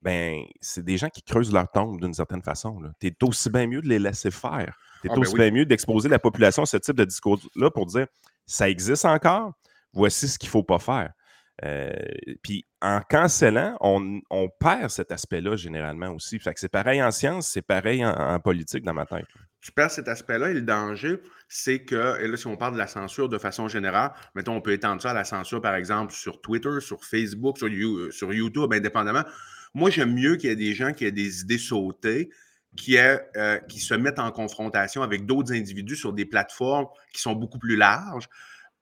ben, 0.00 0.44
c'est 0.62 0.82
des 0.82 0.96
gens 0.96 1.10
qui 1.10 1.22
creusent 1.22 1.52
leur 1.52 1.70
tombe 1.70 2.00
d'une 2.00 2.14
certaine 2.14 2.40
façon. 2.40 2.80
Tu 2.98 3.08
es 3.08 3.14
aussi 3.22 3.50
bien 3.50 3.66
mieux 3.66 3.82
de 3.82 3.88
les 3.88 3.98
laisser 3.98 4.30
faire. 4.30 4.78
Tu 5.02 5.08
es 5.08 5.10
Ah, 5.10 5.14
ben 5.14 5.20
aussi 5.20 5.34
oui. 5.34 5.40
bien 5.40 5.50
mieux 5.50 5.66
d'exposer 5.66 6.08
la 6.08 6.18
population 6.18 6.62
à 6.62 6.66
ce 6.66 6.78
type 6.78 6.96
de 6.96 7.04
discours-là 7.04 7.70
pour 7.70 7.84
dire 7.84 8.06
ça 8.46 8.70
existe 8.70 9.04
encore, 9.04 9.52
voici 9.92 10.26
ce 10.26 10.38
qu'il 10.38 10.46
ne 10.46 10.52
faut 10.52 10.62
pas 10.62 10.78
faire. 10.78 11.12
Euh, 11.64 11.92
Puis 12.42 12.64
en 12.80 13.00
cancellant, 13.00 13.76
on, 13.80 14.48
perd 14.58 14.90
cet 14.90 15.12
aspect-là 15.12 15.56
généralement 15.56 16.08
aussi. 16.08 16.40
C'est 16.56 16.68
pareil 16.68 17.02
en 17.02 17.10
sciences, 17.10 17.48
c'est 17.48 17.62
pareil 17.62 18.04
en, 18.04 18.38
politique 18.40 18.84
dans 18.84 18.94
ma 18.94 19.04
tête. 19.04 19.26
tu 19.60 19.70
perds 19.72 19.90
cet 19.90 20.08
aspect-là 20.08 20.50
et 20.50 20.54
le 20.54 20.62
danger, 20.62 21.20
c'est 21.48 21.84
que, 21.84 22.18
et 22.20 22.28
là, 22.28 22.36
si 22.36 22.46
on 22.46 22.56
parle 22.56 22.74
de 22.74 22.78
la 22.78 22.86
censure 22.86 23.28
de 23.28 23.38
façon 23.38 23.68
générale, 23.68 24.12
mettons, 24.34 24.54
on 24.54 24.60
peut 24.60 24.72
étendre 24.72 25.02
ça 25.02 25.10
à 25.10 25.14
la 25.14 25.24
censure, 25.24 25.60
par 25.60 25.74
exemple, 25.74 26.14
sur 26.14 26.40
Twitter, 26.40 26.80
sur 26.80 27.04
Facebook, 27.04 27.58
sur, 27.58 27.68
You- 27.68 28.10
sur 28.10 28.32
YouTube, 28.32 28.72
indépendamment. 28.72 29.24
Moi, 29.74 29.90
j'aime 29.90 30.14
mieux 30.14 30.36
qu'il 30.36 30.48
y 30.48 30.52
ait 30.52 30.56
des 30.56 30.74
gens 30.74 30.92
qui 30.92 31.04
aient 31.04 31.12
des 31.12 31.42
idées 31.42 31.58
sautées, 31.58 32.30
euh, 32.88 33.58
qui 33.68 33.80
se 33.80 33.94
mettent 33.94 34.18
en 34.18 34.30
confrontation 34.30 35.02
avec 35.02 35.26
d'autres 35.26 35.52
individus 35.52 35.96
sur 35.96 36.12
des 36.12 36.24
plateformes 36.24 36.86
qui 37.12 37.20
sont 37.20 37.34
beaucoup 37.34 37.58
plus 37.58 37.76
larges, 37.76 38.28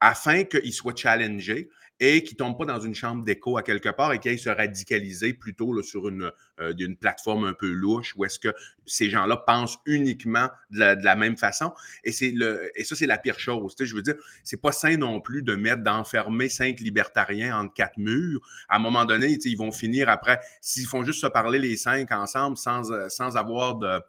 afin 0.00 0.44
qu'ils 0.44 0.73
soient 0.73 0.94
challengés 0.94 1.70
et 2.00 2.23
qu'ils 2.23 2.35
ne 2.35 2.38
tombent 2.38 2.59
pas 2.59 2.64
dans 2.64 2.81
une 2.81 2.95
chambre 2.95 3.25
d'écho 3.25 3.57
à 3.57 3.62
quelque 3.62 3.88
part 3.88 4.12
et 4.12 4.19
qu'ils 4.19 4.33
aillent 4.33 4.38
se 4.38 4.49
radicaliser 4.50 5.35
plutôt 5.35 5.73
là, 5.73 5.83
sur 5.83 6.09
une, 6.09 6.31
euh, 6.61 6.75
une 6.78 6.97
plateforme 6.97 7.45
un 7.45 7.55
peu 7.55 7.71
louche 7.71 8.14
où 8.17 8.25
est-ce 8.25 8.38
que 8.38 8.55
ces 8.87 9.11
gens-là 9.11 9.37
pensent 9.37 9.78
uniquement 9.87 10.49
de 10.71 10.78
la, 10.78 10.97
de 10.97 11.05
la 11.05 11.17
même 11.17 11.37
façon. 11.37 11.73
Et, 12.05 12.12
le, 12.31 12.71
et 12.75 12.85
ça, 12.85 12.95
c'est 12.95 13.07
la 13.07 13.19
pire 13.19 13.38
chose. 13.38 13.75
Je 13.78 13.95
veux 13.95 14.02
dire, 14.02 14.14
c'est 14.45 14.61
pas 14.61 14.73
sain 14.73 14.97
non 14.97 15.21
plus 15.21 15.43
de 15.43 15.55
mettre, 15.55 15.83
d'enfermer 15.83 16.49
cinq 16.49 16.81
libertariens 16.81 17.59
entre 17.59 17.75
quatre 17.75 17.99
murs. 17.99 18.40
À 18.69 18.76
un 18.76 18.78
moment 18.78 19.05
donné, 19.05 19.38
ils 19.45 19.59
vont 19.59 19.73
finir 19.73 20.09
après, 20.09 20.40
s'ils 20.61 20.87
font 20.87 21.05
juste 21.05 21.21
se 21.21 21.26
parler 21.26 21.59
les 21.59 21.76
cinq 21.76 22.12
ensemble 22.12 22.57
sans, 22.57 22.90
euh, 22.93 23.09
sans 23.09 23.37
avoir 23.37 23.76
de, 23.76 24.00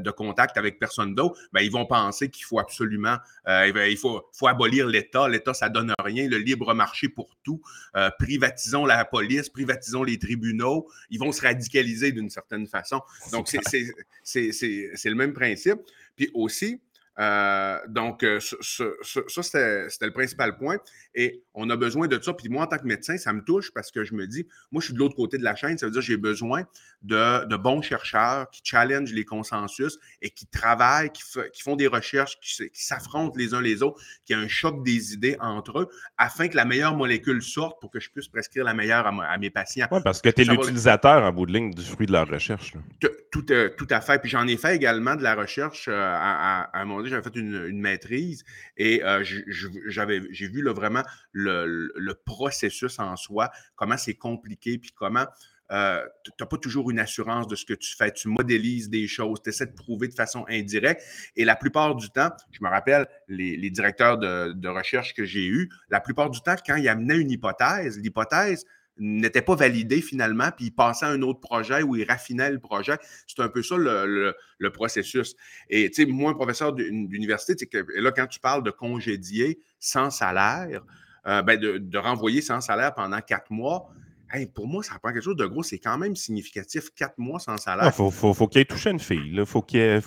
de 0.00 0.10
contact 0.10 0.56
avec 0.56 0.78
personne 0.78 1.14
d'autre, 1.14 1.40
ben, 1.52 1.60
ils 1.60 1.70
vont 1.70 1.86
penser 1.86 2.28
qu'il 2.28 2.44
faut 2.44 2.58
absolument, 2.58 3.16
euh, 3.48 3.88
il 3.88 3.96
faut, 3.96 4.22
faut 4.32 4.48
abolir 4.48 4.86
l'État. 4.86 5.28
L'État, 5.28 5.54
ça 5.54 5.68
donne 5.68 5.94
rien. 6.04 6.28
Le 6.28 6.38
libre 6.38 6.74
marché 6.74 7.08
pour 7.08 7.36
tout. 7.44 7.60
Euh, 7.96 8.10
privatisons 8.18 8.84
la 8.86 9.04
police, 9.04 9.48
privatisons 9.48 10.02
les 10.02 10.18
tribunaux. 10.18 10.88
Ils 11.10 11.18
vont 11.18 11.32
se 11.32 11.42
radicaliser 11.42 12.12
d'une 12.12 12.30
certaine 12.30 12.66
façon. 12.66 13.00
Donc, 13.32 13.48
c'est- 13.48 13.60
c'est 13.68 13.84
c'est- 14.22 14.52
c'est- 14.52 14.90
c'est 14.94 15.08
le 15.08 15.16
même 15.16 15.32
principe. 15.32 15.78
Puis 16.16 16.30
aussi, 16.34 16.80
euh, 17.20 17.78
donc, 17.88 18.22
euh, 18.22 18.40
ce- 18.40 18.56
ce- 18.60 18.96
ce- 19.02 19.20
ça, 19.28 19.42
c'était 19.42 20.06
le 20.06 20.12
principal 20.12 20.56
point. 20.56 20.78
Et 21.14 21.42
on 21.54 21.68
a 21.70 21.76
besoin 21.76 22.06
de 22.06 22.18
ça. 22.22 22.32
Puis 22.32 22.48
moi, 22.48 22.64
en 22.64 22.66
tant 22.66 22.78
que 22.78 22.86
médecin, 22.86 23.18
ça 23.18 23.32
me 23.32 23.42
touche 23.42 23.72
parce 23.74 23.90
que 23.90 24.04
je 24.04 24.14
me 24.14 24.26
dis, 24.26 24.46
moi, 24.70 24.80
je 24.80 24.86
suis 24.86 24.94
de 24.94 24.98
l'autre 24.98 25.16
côté 25.16 25.36
de 25.38 25.44
la 25.44 25.54
chaîne. 25.56 25.76
Ça 25.76 25.86
veut 25.86 25.92
dire 25.92 26.00
que 26.00 26.06
j'ai 26.06 26.16
besoin 26.16 26.62
de, 27.02 27.44
de 27.46 27.56
bons 27.56 27.82
chercheurs 27.82 28.48
qui 28.50 28.60
challengent 28.64 29.12
les 29.12 29.24
consensus 29.24 29.98
et 30.22 30.30
qui 30.30 30.46
travaillent, 30.46 31.10
qui, 31.10 31.22
font 31.62 31.76
des 31.76 31.88
recherches, 31.88 32.38
qui, 32.40 32.70
s'affrontent 32.74 33.34
les 33.36 33.52
uns 33.54 33.60
les 33.60 33.82
autres, 33.82 34.00
qui 34.24 34.32
a 34.34 34.38
un 34.38 34.48
choc 34.48 34.82
des 34.84 35.12
idées 35.12 35.36
entre 35.40 35.80
eux, 35.80 35.88
afin 36.16 36.48
que 36.48 36.56
la 36.56 36.64
meilleure 36.64 36.96
molécule 36.96 37.42
sorte 37.42 37.80
pour 37.80 37.90
que 37.90 38.00
je 38.00 38.08
puisse 38.10 38.28
prescrire 38.28 38.64
la 38.64 38.72
meilleure 38.74 39.06
à, 39.06 39.38
mes 39.38 39.50
patients. 39.50 39.88
Oui, 39.90 40.00
parce 40.04 40.20
que 40.22 40.28
tu 40.30 40.42
es 40.42 40.44
l'utilisateur 40.44 41.22
en 41.24 41.32
bout 41.32 41.46
de 41.46 41.52
ligne 41.52 41.74
du 41.74 41.82
fruit 41.84 42.06
de 42.06 42.12
leur 42.12 42.28
recherche. 42.28 42.74
là. 42.74 42.80
Tout, 43.00 43.08
tout, 43.32 43.52
euh, 43.52 43.68
tout 43.76 43.86
à 43.90 44.00
fait. 44.00 44.20
Puis 44.20 44.30
j'en 44.30 44.46
ai 44.46 44.56
fait 44.56 44.76
également 44.76 45.16
de 45.16 45.22
la 45.22 45.34
recherche. 45.34 45.88
à, 45.88 45.92
à- 45.92 46.60
à 46.72 46.80
un 46.82 46.84
moment 46.84 46.98
donné, 46.98 47.09
j'avais 47.10 47.22
fait 47.22 47.36
une, 47.38 47.80
maîtrise 47.80 48.44
et 48.76 49.02
euh, 49.04 49.22
j'ai 49.24 50.48
vu 50.48 50.64
vraiment 50.68 51.02
le, 51.32 52.12
processus 52.24 52.98
en 52.98 53.16
soi, 53.16 53.50
comment 53.76 53.96
c'est 53.96 54.14
compliqué, 54.14 54.78
puis 54.78 54.92
comment 54.94 55.26
euh, 55.72 56.04
tu 56.24 56.32
n'as 56.40 56.46
pas 56.46 56.56
toujours 56.56 56.90
une 56.90 56.98
assurance 56.98 57.46
de 57.46 57.54
ce 57.54 57.64
que 57.64 57.74
tu 57.74 57.94
fais. 57.94 58.12
Tu 58.12 58.28
modélises 58.28 58.90
des 58.90 59.06
choses, 59.06 59.40
tu 59.42 59.50
essaies 59.50 59.66
de 59.66 59.74
prouver 59.74 60.08
de 60.08 60.14
façon 60.14 60.44
indirecte. 60.48 61.02
Et 61.36 61.44
la 61.44 61.54
plupart 61.54 61.94
du 61.94 62.10
temps, 62.10 62.30
je 62.50 62.58
me 62.62 62.68
rappelle, 62.68 63.06
les, 63.28 63.56
les 63.56 63.70
directeurs 63.70 64.18
de, 64.18 64.52
de 64.52 64.68
recherche 64.68 65.14
que 65.14 65.24
j'ai 65.24 65.46
eus, 65.46 65.70
la 65.88 66.00
plupart 66.00 66.28
du 66.30 66.40
temps, 66.40 66.56
quand 66.66 66.74
ils 66.74 66.88
amenaient 66.88 67.18
une 67.18 67.30
hypothèse, 67.30 67.98
l'hypothèse 68.00 68.64
n'était 69.00 69.42
pas 69.42 69.54
validée 69.54 70.00
finalement, 70.00 70.50
puis 70.54 70.66
ils 70.66 70.70
passaient 70.70 71.06
à 71.06 71.08
un 71.08 71.22
autre 71.22 71.40
projet 71.40 71.82
ou 71.82 71.96
ils 71.96 72.04
raffinaient 72.04 72.50
le 72.50 72.58
projet. 72.58 72.98
C'est 73.26 73.40
un 73.40 73.48
peu 73.48 73.62
ça 73.62 73.76
le, 73.76 74.34
processus. 74.72 75.34
Et 75.68 75.90
tu 75.90 76.04
sais, 76.04 76.10
moi, 76.10 76.34
professeur 76.34 76.72
d'uni- 76.72 77.08
d'université, 77.08 77.68
là, 77.96 78.12
quand 78.12 78.26
tu 78.26 78.38
parles 78.40 78.62
de 78.62 78.70
congédier 78.70 79.60
sans 79.78 80.10
salaire, 80.10 80.82
euh, 81.26 81.42
ben, 81.42 81.58
de 81.58 81.98
renvoyer 81.98 82.40
sans 82.40 82.60
salaire 82.60 82.94
pendant 82.94 83.20
quatre 83.20 83.50
mois, 83.50 83.90
hey, 84.32 84.46
pour 84.46 84.66
moi, 84.66 84.82
ça 84.82 84.98
prend 84.98 85.12
quelque 85.12 85.22
chose 85.22 85.36
de 85.36 85.46
gros. 85.46 85.62
C'est 85.62 85.78
quand 85.78 85.98
même 85.98 86.16
significatif, 86.16 86.90
quatre 86.94 87.18
mois 87.18 87.38
sans 87.38 87.56
salaire. 87.56 87.94
faut, 87.94 88.10
faut, 88.10 88.32
faut 88.34 88.48
qu'il 88.48 88.60
ait 88.60 88.64
touché 88.64 88.90
une 88.90 89.00
fille. 89.00 89.30
Là. 89.32 89.44
Faut 89.44 89.62
qu'il 89.62 89.80
ait- 89.80 90.00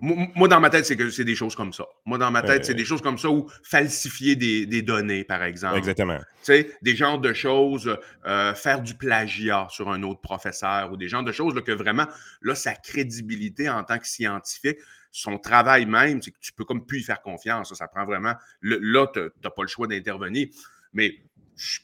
Moi, 0.00 0.26
moi- 0.34 0.48
dans 0.48 0.60
ma 0.60 0.70
tête, 0.70 0.86
c'est 0.86 0.96
que 0.96 1.10
c'est 1.10 1.24
des 1.24 1.34
choses 1.34 1.54
comme 1.54 1.72
ça. 1.72 1.84
Moi, 2.06 2.18
dans 2.18 2.30
ma 2.30 2.42
tête, 2.42 2.60
Euh. 2.62 2.64
c'est 2.64 2.74
des 2.74 2.84
choses 2.84 3.02
comme 3.02 3.18
ça 3.18 3.30
ou 3.30 3.48
falsifier 3.62 4.36
des, 4.36 4.66
des 4.66 4.82
données, 4.82 5.24
par 5.24 5.42
exemple. 5.42 5.76
Exactement. 5.78 6.18
Tu 6.18 6.24
sais, 6.42 6.70
des 6.82 6.96
genres 6.96 7.18
de 7.18 7.32
choses, 7.32 7.96
euh, 8.26 8.54
faire 8.54 8.80
du 8.82 8.94
plagiat 8.94 9.66
sur 9.70 9.90
un 9.90 10.02
autre 10.02 10.20
professeur 10.20 10.92
ou 10.92 10.96
des 10.96 11.08
genres 11.08 11.24
de 11.24 11.32
choses 11.32 11.54
là, 11.54 11.62
que 11.62 11.72
vraiment, 11.72 12.06
là, 12.42 12.54
sa 12.54 12.74
crédibilité 12.74 13.68
en 13.68 13.84
tant 13.84 13.98
que 13.98 14.06
scientifique, 14.06 14.78
son 15.10 15.38
travail 15.38 15.86
même, 15.86 16.20
c'est 16.22 16.30
que 16.30 16.38
tu 16.40 16.52
peux 16.52 16.64
comme 16.64 16.84
plus 16.84 17.00
y 17.00 17.02
faire 17.02 17.22
confiance. 17.22 17.70
Ça, 17.70 17.74
ça 17.74 17.88
prend 17.88 18.04
vraiment. 18.04 18.34
le- 18.60 18.78
là, 18.80 19.06
tu 19.12 19.20
n'as 19.20 19.50
pas 19.50 19.62
le 19.62 19.68
choix 19.68 19.86
d'intervenir. 19.86 20.48
Mais 20.92 21.14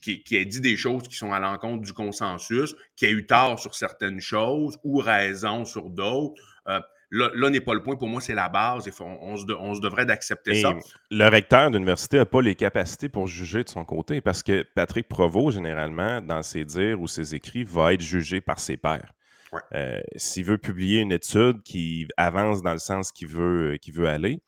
qui, 0.00 0.22
qui 0.22 0.36
a 0.38 0.44
dit 0.44 0.60
des 0.60 0.76
choses 0.76 1.02
qui 1.08 1.16
sont 1.16 1.32
à 1.32 1.40
l'encontre 1.40 1.82
du 1.84 1.92
consensus, 1.92 2.74
qui 2.96 3.06
a 3.06 3.10
eu 3.10 3.26
tort 3.26 3.58
sur 3.58 3.74
certaines 3.74 4.20
choses 4.20 4.78
ou 4.84 4.98
raison 4.98 5.64
sur 5.64 5.90
d'autres. 5.90 6.40
euh, 6.68 6.80
là, 7.10 7.30
là 7.34 7.50
n'est 7.50 7.60
pas 7.60 7.74
le 7.74 7.82
point. 7.82 7.96
Pour 7.96 8.08
moi, 8.08 8.20
c'est 8.20 8.34
la 8.34 8.48
base. 8.48 8.88
Faut- 8.90 9.04
on, 9.04 9.32
on 9.32 9.36
se, 9.36 9.44
de- 9.44 9.54
on 9.54 9.74
se 9.74 9.80
devrait 9.80 10.06
d'accepter 10.06 10.58
Et 10.58 10.62
ça. 10.62 10.72
le 11.10 11.28
recteur 11.28 11.70
d'université 11.70 12.16
n'a 12.18 12.26
pas 12.26 12.40
les 12.42 12.54
capacités 12.54 13.08
pour 13.08 13.26
juger 13.26 13.62
de 13.64 13.68
son 13.68 13.84
côté 13.84 14.20
parce 14.20 14.42
que 14.42 14.64
Patrick 14.74 15.06
Provost, 15.08 15.56
généralement, 15.56 16.20
dans 16.20 16.42
ses 16.42 16.64
dires 16.64 17.00
ou 17.00 17.06
ses 17.06 17.34
écrits, 17.34 17.64
va 17.64 17.92
être 17.94 18.00
jugé 18.00 18.40
par 18.40 18.58
ses 18.58 18.76
pairs. 18.76 19.12
Ouais. 19.52 19.60
Euh, 19.74 20.00
S'il 20.16 20.44
veut 20.44 20.58
publier 20.58 21.00
une 21.00 21.12
étude 21.12 21.62
qui 21.62 22.08
avance 22.16 22.62
dans 22.62 22.72
le 22.72 22.78
sens 22.80 23.12
qu'il 23.12 23.28
veut, 23.28 23.78
veut 23.92 24.08
aller, 24.08 24.40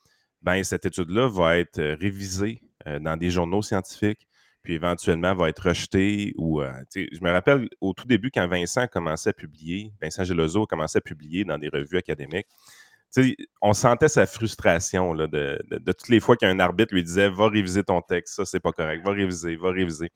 ben, 0.42 0.64
cette 0.64 0.86
étude-là 0.86 1.28
va 1.28 1.58
être 1.58 1.78
euh, 1.78 1.96
révisée 2.00 2.60
euh, 2.88 2.98
dans 2.98 3.16
des 3.16 3.30
journaux 3.30 3.62
scientifiques, 3.62 4.26
puis 4.66 4.74
éventuellement 4.74 5.32
va 5.32 5.48
être 5.48 5.68
rejetée. 5.68 6.34
Ou, 6.36 6.60
euh, 6.60 6.72
je 6.96 7.20
me 7.22 7.30
rappelle 7.30 7.68
au 7.80 7.92
tout 7.92 8.04
début, 8.04 8.32
quand 8.32 8.48
Vincent 8.48 8.88
commençait 8.88 9.30
à 9.30 9.32
publier, 9.32 9.92
Vincent 10.02 10.24
Gelozo 10.24 10.66
commençait 10.66 10.98
à 10.98 11.00
publier 11.00 11.44
dans 11.44 11.56
des 11.56 11.68
revues 11.68 11.98
académiques, 11.98 12.48
on 13.62 13.72
sentait 13.74 14.08
sa 14.08 14.26
frustration 14.26 15.14
de- 15.14 15.28
de 15.70 15.92
toutes 15.92 16.08
les 16.08 16.18
fois 16.18 16.36
qu'un 16.36 16.58
arbitre 16.58 16.92
lui 16.94 17.04
disait 17.04 17.28
Va 17.28 17.48
réviser 17.48 17.84
ton 17.84 18.00
texte, 18.02 18.34
ça 18.34 18.44
c'est 18.44 18.58
pas 18.58 18.72
correct, 18.72 19.04
va 19.06 19.12
réviser, 19.12 19.54
va 19.54 19.70
réviser. 19.70 20.10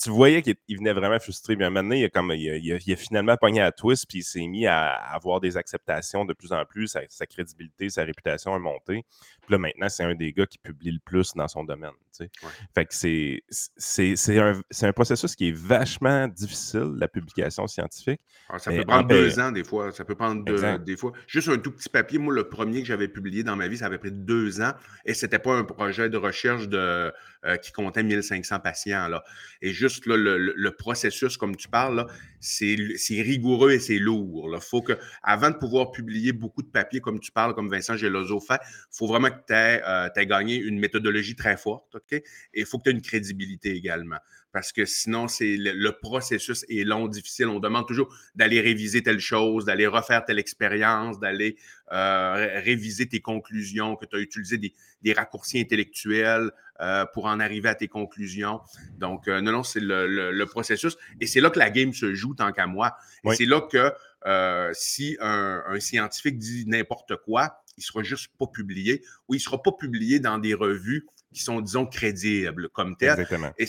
Tu, 0.00 0.10
voyais 0.10 0.42
qu'il 0.42 0.54
il 0.68 0.78
venait 0.78 0.92
vraiment 0.92 1.18
frustré. 1.18 1.56
Puis 1.56 1.64
un 1.64 1.70
moment 1.70 1.82
donné, 1.82 2.00
il 2.00 2.04
a, 2.04 2.08
comme, 2.08 2.30
il 2.32 2.50
a, 2.50 2.56
il 2.56 2.72
a- 2.72 2.78
il 2.86 2.92
a 2.92 2.96
finalement 2.96 3.36
pogné 3.36 3.60
à 3.60 3.72
twist, 3.72 4.06
puis 4.08 4.18
il 4.18 4.22
s'est 4.24 4.46
mis 4.46 4.66
à 4.66 4.92
avoir 4.94 5.40
des 5.40 5.56
acceptations 5.56 6.24
de 6.24 6.32
plus 6.34 6.52
en 6.52 6.64
plus. 6.64 6.88
Sa, 6.88 7.00
sa 7.08 7.26
crédibilité, 7.26 7.88
sa 7.90 8.04
réputation 8.04 8.54
a 8.54 8.58
monté. 8.58 9.04
Puis 9.40 9.52
là, 9.52 9.58
maintenant, 9.58 9.88
c'est 9.88 10.04
un 10.04 10.14
des 10.14 10.32
gars 10.32 10.46
qui 10.46 10.58
publie 10.58 10.92
le 10.92 10.98
plus 11.04 11.32
dans 11.34 11.48
son 11.48 11.64
domaine. 11.64 11.90
tu 12.12 12.24
sais. 12.24 12.30
Ouais. 12.42 12.50
Fait 12.74 12.84
que 12.86 12.94
c'est, 12.94 13.42
c'est, 13.48 14.14
c'est 14.16 14.38
un, 14.38 14.60
c'est 14.70 14.86
un 14.86 14.92
processus 14.92 15.34
qui 15.34 15.48
est 15.48 15.56
vachement 15.56 16.28
difficile, 16.28 16.94
la 16.96 17.08
publication 17.08 17.66
scientifique. 17.66 18.20
Ah, 18.48 18.58
ça 18.58 18.70
Mais 18.70 18.78
peut 18.78 18.84
prendre 18.84 19.04
en 19.04 19.08
deux 19.08 19.40
ans, 19.40 19.50
des 19.52 19.64
fois. 19.64 19.90
Ça 19.92 20.04
peut 20.04 20.14
prendre 20.14 20.44
deux, 20.44 20.78
des 20.78 20.96
fois. 20.96 21.12
Juste 21.26 21.48
un 21.48 21.58
tout 21.58 21.72
petit 21.72 21.88
papier. 21.88 22.18
Moi, 22.18 22.34
le 22.34 22.48
premier 22.48 22.82
que 22.82 22.86
j'avais 22.86 23.08
publié 23.08 23.42
dans 23.42 23.56
ma 23.56 23.68
vie, 23.68 23.78
ça 23.78 23.86
avait 23.86 23.98
pris 23.98 24.12
deux 24.12 24.60
ans. 24.60 24.72
Et 25.04 25.14
c'était 25.14 25.38
pas 25.38 25.54
un 25.54 25.64
projet 25.64 26.08
de 26.10 26.16
recherche 26.16 26.68
de, 26.68 27.12
euh, 27.44 27.56
qui 27.56 27.70
comptait 27.70 28.02
1500 28.02 28.58
patients. 28.60 29.06
Là. 29.08 29.22
Et 29.62 29.72
juste 29.72 30.06
là, 30.06 30.16
le, 30.16 30.70
processus, 30.72 31.36
comme 31.36 31.54
tu 31.54 31.68
parles, 31.68 32.06
c'est 32.40 32.76
rigoureux 33.22 33.72
et 33.72 33.78
c'est 33.78 33.98
lourd. 33.98 34.50
Il 34.52 34.60
faut 34.60 34.82
que, 34.82 34.94
avant 35.22 35.50
de 35.50 35.56
pouvoir 35.56 35.92
publier 35.92 36.32
beaucoup 36.32 36.62
de 36.62 36.68
papiers, 36.68 37.00
comme 37.00 37.20
tu 37.20 37.30
parles, 37.30 37.54
comme 37.54 37.70
Vincent 37.70 37.96
Gelozo 37.96 38.40
fait, 38.40 38.60
il 38.64 38.96
faut 38.96 39.06
vraiment 39.06 39.30
que 39.30 39.40
tu 39.46 39.52
aies, 39.54 40.26
gagné 40.26 40.56
une 40.56 40.80
méthodologie 40.80 41.36
très 41.36 41.56
forte. 41.56 41.94
OK? 41.94 42.12
Et 42.12 42.24
il 42.54 42.66
faut 42.66 42.78
que 42.78 42.84
tu 42.84 42.90
aies 42.90 42.94
une 42.94 43.02
crédibilité 43.02 43.70
également. 43.70 44.18
Parce 44.50 44.72
que 44.72 44.86
sinon, 44.86 45.28
c'est 45.28 45.56
le, 45.58 45.90
processus 45.92 46.64
est 46.68 46.84
long, 46.84 47.06
difficile. 47.06 47.46
On 47.48 47.60
demande 47.60 47.86
toujours 47.86 48.12
d'aller 48.34 48.60
réviser 48.60 49.02
telle 49.02 49.20
chose, 49.20 49.66
d'aller 49.66 49.86
refaire 49.86 50.24
telle 50.24 50.38
expérience, 50.38 51.20
d'aller 51.20 51.56
euh, 51.92 52.32
ré- 52.34 52.58
réviser 52.60 53.06
tes 53.06 53.20
conclusions, 53.20 53.94
que 53.94 54.06
tu 54.06 54.16
as 54.16 54.20
utilisé 54.20 54.58
des 55.02 55.12
raccourcis 55.12 55.60
intellectuels 55.60 56.50
euh, 56.80 57.04
pour 57.06 57.26
en 57.26 57.40
arriver 57.40 57.68
à 57.68 57.74
tes 57.74 57.88
conclusions. 57.88 58.60
Donc, 58.98 59.28
euh, 59.28 59.40
non, 59.40 59.52
non, 59.52 59.62
c'est 59.62 59.80
le, 59.80 60.06
le- 60.06 60.32
le 60.32 60.46
processus. 60.46 60.96
Et 61.20 61.26
c'est 61.26 61.40
là 61.40 61.50
que 61.50 61.58
la 61.58 61.70
game 61.70 61.92
se 61.92 62.14
joue, 62.14 62.34
tant 62.34 62.52
qu'à 62.52 62.66
moi. 62.66 62.96
Oui. 63.24 63.34
c'est 63.36 63.46
là 63.46 63.60
que 63.60 63.92
euh, 64.26 64.70
si 64.74 65.16
un, 65.20 65.62
un 65.66 65.80
scientifique 65.80 66.38
dit 66.38 66.64
n'importe 66.66 67.16
quoi, 67.16 67.62
il 67.76 67.80
ne 67.80 67.84
sera 67.84 68.02
juste 68.02 68.32
pas 68.38 68.46
publié 68.46 69.02
ou 69.28 69.34
il 69.34 69.38
ne 69.38 69.42
sera 69.42 69.62
pas 69.62 69.72
publié 69.72 70.18
dans 70.20 70.38
des 70.38 70.54
revues 70.54 71.06
qui 71.32 71.42
sont, 71.42 71.60
disons, 71.60 71.86
crédibles 71.86 72.68
comme 72.70 72.96
tel. 72.96 73.10
Exactement. 73.10 73.52
Et 73.58 73.66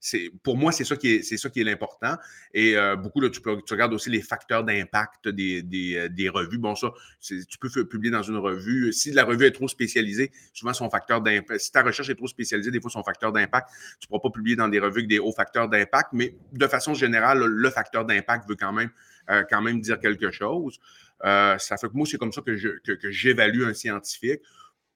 c'est 0.00 0.30
pour 0.42 0.56
moi, 0.56 0.70
c'est 0.72 0.84
ça 0.84 0.96
qui 0.96 1.14
est, 1.14 1.22
c'est 1.22 1.36
ça 1.36 1.50
qui 1.50 1.60
est 1.60 1.64
l'important. 1.64 2.16
Et 2.54 2.76
euh, 2.76 2.96
beaucoup, 2.96 3.20
là, 3.20 3.30
tu, 3.30 3.40
peux, 3.40 3.60
tu 3.66 3.72
regardes 3.72 3.92
aussi 3.92 4.10
les 4.10 4.22
facteurs 4.22 4.64
d'impact 4.64 5.28
des, 5.28 5.62
des, 5.62 5.96
euh, 5.96 6.08
des, 6.08 6.28
revues. 6.28 6.58
Bon, 6.58 6.74
ça, 6.74 6.92
tu 7.20 7.58
peux 7.58 7.68
publier 7.86 8.12
dans 8.12 8.22
une 8.22 8.36
revue. 8.36 8.92
Si 8.92 9.10
la 9.10 9.24
revue 9.24 9.46
est 9.46 9.52
trop 9.52 9.68
spécialisée, 9.68 10.30
souvent 10.52 10.72
son 10.72 10.88
facteur 10.88 11.20
d'impact. 11.20 11.60
Si 11.60 11.72
ta 11.72 11.82
recherche 11.82 12.08
est 12.10 12.14
trop 12.14 12.28
spécialisée, 12.28 12.70
des 12.70 12.80
fois 12.80 12.90
son 12.90 13.02
facteur 13.02 13.32
d'impact, 13.32 13.70
tu 14.00 14.06
ne 14.06 14.08
pourras 14.08 14.20
pas 14.20 14.30
publier 14.30 14.56
dans 14.56 14.68
des 14.68 14.78
revues 14.78 15.00
avec 15.00 15.08
des 15.08 15.18
hauts 15.18 15.32
facteurs 15.32 15.68
d'impact. 15.68 16.10
Mais 16.12 16.36
de 16.52 16.66
façon 16.66 16.94
générale, 16.94 17.44
le 17.44 17.70
facteur 17.70 18.04
d'impact 18.04 18.48
veut 18.48 18.56
quand 18.56 18.72
même, 18.72 18.90
euh, 19.30 19.42
quand 19.50 19.62
même 19.62 19.80
dire 19.80 19.98
quelque 19.98 20.30
chose. 20.30 20.78
ça 21.22 21.58
fait 21.80 21.88
que 21.88 21.94
moi, 21.94 22.06
c'est 22.08 22.18
comme 22.18 22.32
ça 22.32 22.42
que, 22.42 22.56
je, 22.56 22.68
que, 22.84 22.92
que 22.92 23.10
j'évalue 23.10 23.64
un 23.64 23.74
scientifique. 23.74 24.42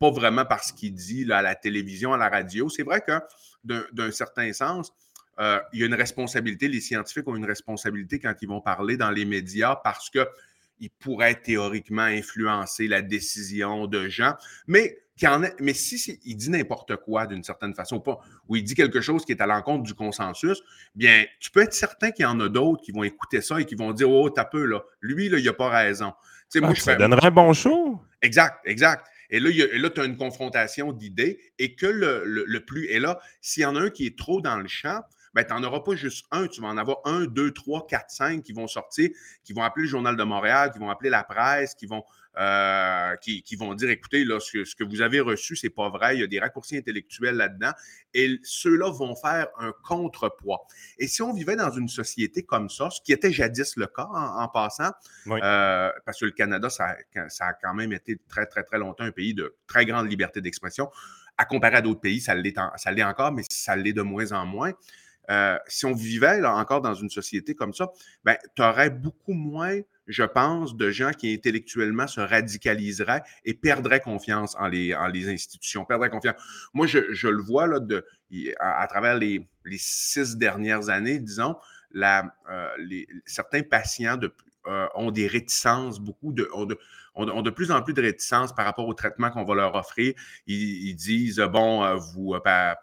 Pas 0.03 0.11
vraiment 0.11 0.45
parce 0.45 0.73
qu'il 0.73 0.95
dit 0.95 1.25
là, 1.25 1.39
à 1.39 1.43
la 1.43 1.55
télévision, 1.55 2.13
à 2.13 2.17
la 2.17 2.29
radio. 2.29 2.69
C'est 2.69 2.83
vrai 2.83 3.03
que 3.03 3.13
d'un 3.93 4.11
certain 4.11 4.53
sens, 4.53 4.93
euh, 5.39 5.61
il 5.73 5.79
y 5.79 5.83
a 5.85 5.87
une 5.87 5.95
responsabilité, 5.95 6.67
les 6.67 6.81
scientifiques 6.81 7.29
ont 7.29 7.37
une 7.37 7.45
responsabilité 7.45 8.19
quand 8.19 8.35
ils 8.43 8.49
vont 8.49 8.61
parler 8.61 8.97
dans 8.97 9.13
les 9.13 9.25
médias 9.25 9.77
parce 9.77 10.11
qu'ils 10.11 10.91
pourraient 10.99 11.37
théoriquement 11.37 12.03
influencer 12.03 12.89
la 12.89 13.01
décision 13.01 13.87
de 13.87 14.09
gens, 14.09 14.35
mais, 14.67 14.99
mais 15.61 15.73
si 15.73 16.19
il 16.25 16.35
dit 16.35 16.51
n'importe 16.51 16.97
quoi 16.97 17.29
d'une 17.29 17.45
certaine 17.45 17.73
façon, 17.73 18.01
pas, 18.01 18.19
ou 18.49 18.57
il 18.57 18.65
dit 18.65 18.75
quelque 18.75 19.01
chose 19.01 19.25
qui 19.25 19.31
est 19.31 19.41
à 19.41 19.47
l'encontre 19.47 19.85
du 19.85 19.95
consensus, 19.95 20.61
bien, 20.97 21.27
tu 21.39 21.53
peux 21.53 21.63
être 21.63 21.75
certain 21.75 22.11
qu'il 22.11 22.25
y 22.25 22.27
en 22.27 22.41
a 22.41 22.49
d'autres 22.49 22.83
qui 22.83 22.91
vont 22.91 23.05
écouter 23.05 23.41
ça 23.41 23.61
et 23.61 23.67
qui 23.67 23.77
vont 23.77 23.93
dire 23.93 24.11
Oh, 24.11 24.29
t'as 24.31 24.47
peu, 24.47 24.65
là, 24.65 24.81
lui, 25.01 25.29
là, 25.29 25.39
il 25.39 25.45
n'a 25.45 25.53
pas 25.53 25.69
raison. 25.69 26.13
moi, 26.57 26.71
ah, 26.71 26.75
je 26.75 26.81
ça 26.81 26.97
donnerait 26.97 27.29
un 27.29 27.31
bon 27.31 27.53
show. 27.53 28.03
Exact, 28.21 28.59
exact. 28.65 29.07
Et 29.33 29.41
là, 29.41 29.91
tu 29.91 30.01
as 30.01 30.05
une 30.05 30.19
confrontation 30.19 30.93
d'idées 30.93 31.41
et 31.59 31.75
que 31.75 31.87
le, 31.87 32.65
plus. 32.65 32.87
Et 32.89 33.01
là, 33.01 33.19
s'il 33.41 33.63
y 33.63 33.67
en 33.67 33.75
a 33.75 33.81
un 33.81 33.91
qui 33.91 34.07
est 34.07 34.17
trop 34.17 34.41
dans 34.43 34.59
le 34.59 34.69
champ, 34.69 35.01
ben, 35.35 35.45
tu 35.45 35.55
n'en 35.55 35.63
auras 35.63 35.81
pas 35.81 35.95
juste 35.95 36.27
un, 36.31 36.47
tu 36.47 36.61
vas 36.61 36.69
en 36.69 36.77
avoir 36.77 36.99
un, 37.05 37.25
deux, 37.25 37.53
trois, 37.53 37.87
quatre, 37.87 38.11
cinq 38.11 38.43
qui 38.43 38.53
vont 38.53 38.67
sortir, 38.67 39.11
qui 39.45 39.53
vont 39.53 39.63
appeler 39.63 39.85
le 39.85 39.89
Journal 39.89 40.17
de 40.17 40.25
Montréal, 40.25 40.71
qui 40.73 40.79
vont 40.79 40.91
appeler 40.91 41.11
la 41.11 41.25
presse, 41.25 41.75
qui 41.75 41.87
vont, 41.87 42.05
euh, 42.39 43.17
qui, 43.17 43.57
vont 43.57 43.75
dire 43.75 43.91
écoutez, 43.91 44.25
là, 44.25 44.41
ce, 44.41 44.75
que, 44.75 44.85
vous 44.85 45.01
avez 45.01 45.21
reçu, 45.21 45.57
c'est 45.57 45.71
pas 45.71 45.89
vrai, 45.89 46.17
il 46.17 46.21
y 46.21 46.23
a 46.23 46.27
des 46.27 46.39
raccourcis 46.39 46.77
intellectuels 46.77 47.37
là-dedans. 47.37 47.73
Et 48.13 48.39
ceux-là 48.43 48.91
vont 48.91 49.15
faire 49.17 49.49
un 49.59 49.73
contrepoids. 49.83 50.67
Et 50.99 51.07
si 51.07 51.23
on 51.23 51.33
vivait 51.33 51.57
dans 51.57 51.71
une 51.71 51.89
société 51.89 52.43
comme 52.43 52.69
ça, 52.69 52.91
ce 52.91 53.01
qui 53.01 53.13
était 53.13 53.33
jadis 53.33 53.77
le 53.77 53.87
cas 53.87 54.09
en, 54.13 54.49
passant, 54.49 54.91
euh, 55.29 55.91
parce 56.05 56.21
que 56.21 56.27
le 56.27 56.33
Canada, 56.33 56.69
ça, 56.69 56.97
ça 57.29 57.47
a 57.47 57.53
quand 57.55 57.75
même 57.75 57.93
été 57.93 58.19
très, 58.29 58.47
très, 58.47 58.65
très 58.65 58.79
longtemps 58.79 59.05
un 59.05 59.13
pays 59.13 59.35
de 59.35 59.55
très 59.67 59.87
grande 59.87 60.11
liberté 60.11 60.41
d'expression. 60.43 60.91
À 61.39 61.47
comparer 61.47 61.77
à 61.77 61.81
d'autres 61.81 62.01
pays, 62.01 62.21
ça 62.21 62.35
l'est, 62.35 62.55
ça 62.77 62.93
l'est 62.93 63.03
encore, 63.03 63.33
mais 63.33 63.43
ça 63.49 63.75
l'est 63.75 63.95
de 63.95 64.03
moins 64.03 64.33
en 64.33 64.45
moins. 64.45 64.73
Euh, 65.31 65.59
si 65.67 65.87
on 65.87 65.93
vivait 65.93 66.41
là, 66.41 66.55
encore 66.57 66.81
dans 66.81 66.95
une 66.95 67.11
société 67.11 67.55
comme 67.55 67.73
ça, 67.73 67.91
ben, 68.25 68.37
tu 68.57 68.63
aurais 68.63 68.91
beaucoup 68.91 69.33
moins, 69.33 69.81
je 70.07 70.25
pense, 70.25 70.77
de 70.77 70.91
gens 70.91 71.13
qui 71.13 71.33
intellectuellement 71.33 72.07
se 72.07 72.21
radicaliseraient 72.21 73.23
et 73.45 73.55
perdraient 73.55 74.01
confiance 74.01 74.57
en 74.59 74.67
les, 74.67 74.95
en 74.95 75.07
les 75.07 75.29
institutions, 75.29 75.85
perdraient 75.85 76.11
confiance. 76.11 76.37
Moi, 76.75 76.87
je, 76.87 77.29
le 77.29 77.43
vois 77.43 77.67
là, 77.67 77.79
de, 77.81 78.05
à, 78.59 78.87
travers 78.89 79.17
les, 79.17 79.49
six 79.77 80.37
dernières 80.37 80.89
années, 80.89 81.19
disons, 81.19 81.57
la, 81.93 82.35
euh, 82.51 82.69
les, 82.79 83.07
certains 83.27 83.63
patients 83.63 84.17
de, 84.17 84.35
euh, 84.67 84.87
ont 84.95 85.11
des 85.11 85.27
réticences, 85.27 86.01
beaucoup 86.01 86.33
de, 86.33 86.49
ont 86.55 86.67
de, 86.67 86.79
plus 87.55 87.71
en 87.71 87.83
plus 87.83 87.95
de 87.95 88.03
réticences 88.03 88.55
par 88.55 88.65
rapport 88.65 88.89
au 88.89 88.95
traitement 88.95 89.31
qu'on 89.31 89.45
va 89.45 89.55
leur 89.55 89.75
offrir. 89.75 90.15
Ils, 90.47 90.95
disent, 90.95 91.41
bon, 91.53 91.97
vous, 91.97 92.35
par, 92.43 92.77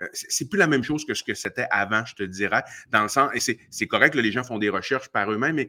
euh, 0.00 0.08
c'est 0.12 0.48
plus 0.48 0.58
la 0.58 0.66
même 0.66 0.82
chose 0.82 1.04
que 1.04 1.14
ce 1.14 1.22
que 1.22 1.34
c'était 1.34 1.66
avant, 1.70 2.04
je 2.04 2.14
te 2.14 2.22
dirais, 2.22 2.62
dans 2.90 3.02
le 3.02 3.08
sens, 3.08 3.30
et 3.34 3.58
c'est 3.70 3.86
correct 3.86 4.14
que 4.14 4.18
les 4.18 4.32
gens 4.32 4.44
font 4.44 4.58
des 4.58 4.68
recherches 4.68 5.08
par 5.08 5.30
eux-mêmes, 5.30 5.66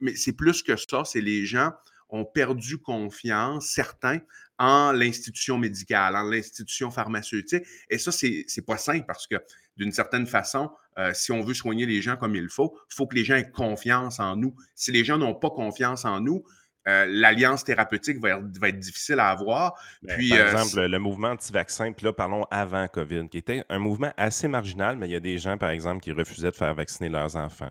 mais, 0.00 0.14
c'est 0.14 0.32
plus 0.32 0.62
que 0.62 0.76
ça, 0.76 1.04
c'est 1.04 1.20
les 1.20 1.44
gens 1.44 1.72
ont 2.08 2.24
perdu 2.24 2.78
confiance, 2.78 3.66
certains, 3.66 4.20
en 4.58 4.92
l'institution 4.92 5.58
médicale, 5.58 6.14
en 6.14 6.22
l'institution 6.22 6.90
pharmaceutique. 6.92 7.64
Et 7.90 7.98
ça, 7.98 8.12
c'est 8.12 8.64
pas 8.64 8.78
simple 8.78 9.04
parce 9.06 9.26
que 9.26 9.36
d'une 9.76 9.90
certaine 9.90 10.26
façon, 10.26 10.70
euh, 10.96 11.12
si 11.12 11.32
on 11.32 11.42
veut 11.42 11.54
soigner 11.54 11.86
les 11.86 12.00
gens 12.00 12.16
comme 12.16 12.36
il 12.36 12.48
faut, 12.48 12.78
il 12.92 12.94
faut 12.94 13.08
que 13.08 13.16
les 13.16 13.24
gens 13.24 13.34
aient 13.34 13.50
confiance 13.50 14.20
en 14.20 14.36
nous. 14.36 14.54
Si 14.76 14.92
les 14.92 15.04
gens 15.04 15.18
n'ont 15.18 15.34
pas 15.34 15.50
confiance 15.50 16.04
en 16.04 16.20
nous, 16.20 16.44
euh, 16.86 17.06
l'alliance 17.08 17.64
thérapeutique 17.64 18.18
va 18.18 18.40
être, 18.68 18.78
difficile 18.78 19.18
à 19.18 19.30
avoir. 19.30 19.74
Ben, 20.02 20.16
puis, 20.16 20.30
par 20.30 20.38
euh, 20.38 20.52
exemple, 20.52 20.86
le 20.86 20.98
mouvement 20.98 21.28
anti-vaccin, 21.28 21.92
puis 21.92 22.04
là, 22.04 22.12
parlons 22.12 22.44
avant 22.50 22.86
COVID, 22.88 23.28
qui 23.28 23.38
était 23.38 23.64
un 23.68 23.78
mouvement 23.78 24.12
assez 24.16 24.48
marginal, 24.48 24.96
mais 24.96 25.08
il 25.08 25.12
y 25.12 25.16
a 25.16 25.20
des 25.20 25.38
gens, 25.38 25.56
par 25.56 25.70
exemple, 25.70 26.02
qui 26.02 26.12
refusaient 26.12 26.50
de 26.50 26.56
faire 26.56 26.74
vacciner 26.74 27.08
leurs 27.08 27.36
enfants. 27.36 27.70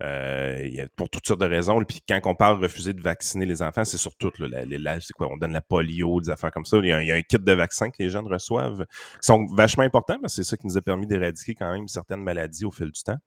Euh, 0.00 0.60
il 0.64 0.74
y 0.74 0.80
a, 0.80 0.86
pour 0.94 1.10
toutes 1.10 1.26
sortes 1.26 1.40
de 1.40 1.46
raisons. 1.46 1.82
Puis 1.84 2.00
quand 2.08 2.20
on 2.24 2.34
parle 2.34 2.58
de 2.58 2.62
refuser 2.64 2.92
de 2.92 3.02
vacciner 3.02 3.46
les 3.46 3.62
enfants, 3.62 3.84
c'est 3.84 3.98
surtout, 3.98 4.30
c'est 4.38 5.12
quoi, 5.14 5.28
on 5.32 5.36
donne 5.36 5.52
la 5.52 5.60
polio, 5.60 6.20
des 6.20 6.30
affaires 6.30 6.52
comme 6.52 6.64
ça. 6.64 6.76
Il 6.78 6.86
y, 6.86 6.92
a, 6.92 7.14
un 7.14 7.22
kit 7.22 7.38
de 7.38 7.52
vaccins 7.52 7.90
que 7.90 7.96
les 7.98 8.10
jeunes 8.10 8.28
reçoivent, 8.28 8.86
qui 8.86 9.26
sont 9.26 9.46
vachement 9.52 9.82
importants, 9.82 10.18
parce 10.20 10.36
que 10.36 10.42
c'est 10.42 10.50
ça 10.50 10.56
qui 10.56 10.66
nous 10.66 10.76
a 10.76 10.82
permis 10.82 11.06
d'éradiquer 11.06 11.54
quand 11.54 11.72
même 11.72 11.88
certaines 11.88 12.22
maladies 12.22 12.64
au 12.64 12.70
fil 12.70 12.92
du 12.92 13.02
temps. 13.02 13.18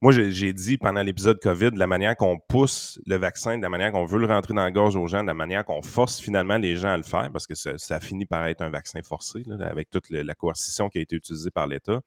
Moi, 0.00 0.12
j'ai 0.12 0.52
dit 0.52 0.78
pendant 0.78 1.02
l'épisode 1.02 1.40
COVID, 1.40 1.70
la 1.74 1.88
manière 1.88 2.16
qu'on 2.16 2.38
pousse 2.38 3.00
le 3.04 3.16
vaccin, 3.16 3.58
de 3.58 3.62
la 3.62 3.68
manière 3.68 3.90
qu'on 3.90 4.04
veut 4.04 4.20
le 4.20 4.26
rentrer 4.26 4.54
dans 4.54 4.62
la 4.62 4.70
gorge 4.70 4.94
aux 4.94 5.08
gens, 5.08 5.22
de 5.22 5.26
la 5.26 5.34
manière 5.34 5.64
qu'on 5.64 5.82
force 5.82 6.20
finalement 6.20 6.56
les 6.56 6.76
gens 6.76 6.90
à 6.90 6.96
le 6.96 7.02
faire, 7.02 7.32
parce 7.32 7.48
que 7.48 7.56
ça, 7.56 7.72
a 7.90 8.00
fini 8.00 8.24
par 8.24 8.46
être 8.46 8.62
un 8.62 8.70
vaccin 8.70 9.00
forcé, 9.02 9.42
avec 9.60 9.90
toute 9.90 10.08
la 10.10 10.34
coercition 10.36 10.88
qui 10.88 10.98
a 10.98 11.00
été 11.00 11.16
utilisée 11.16 11.50
par 11.50 11.66
l'État. 11.66 12.00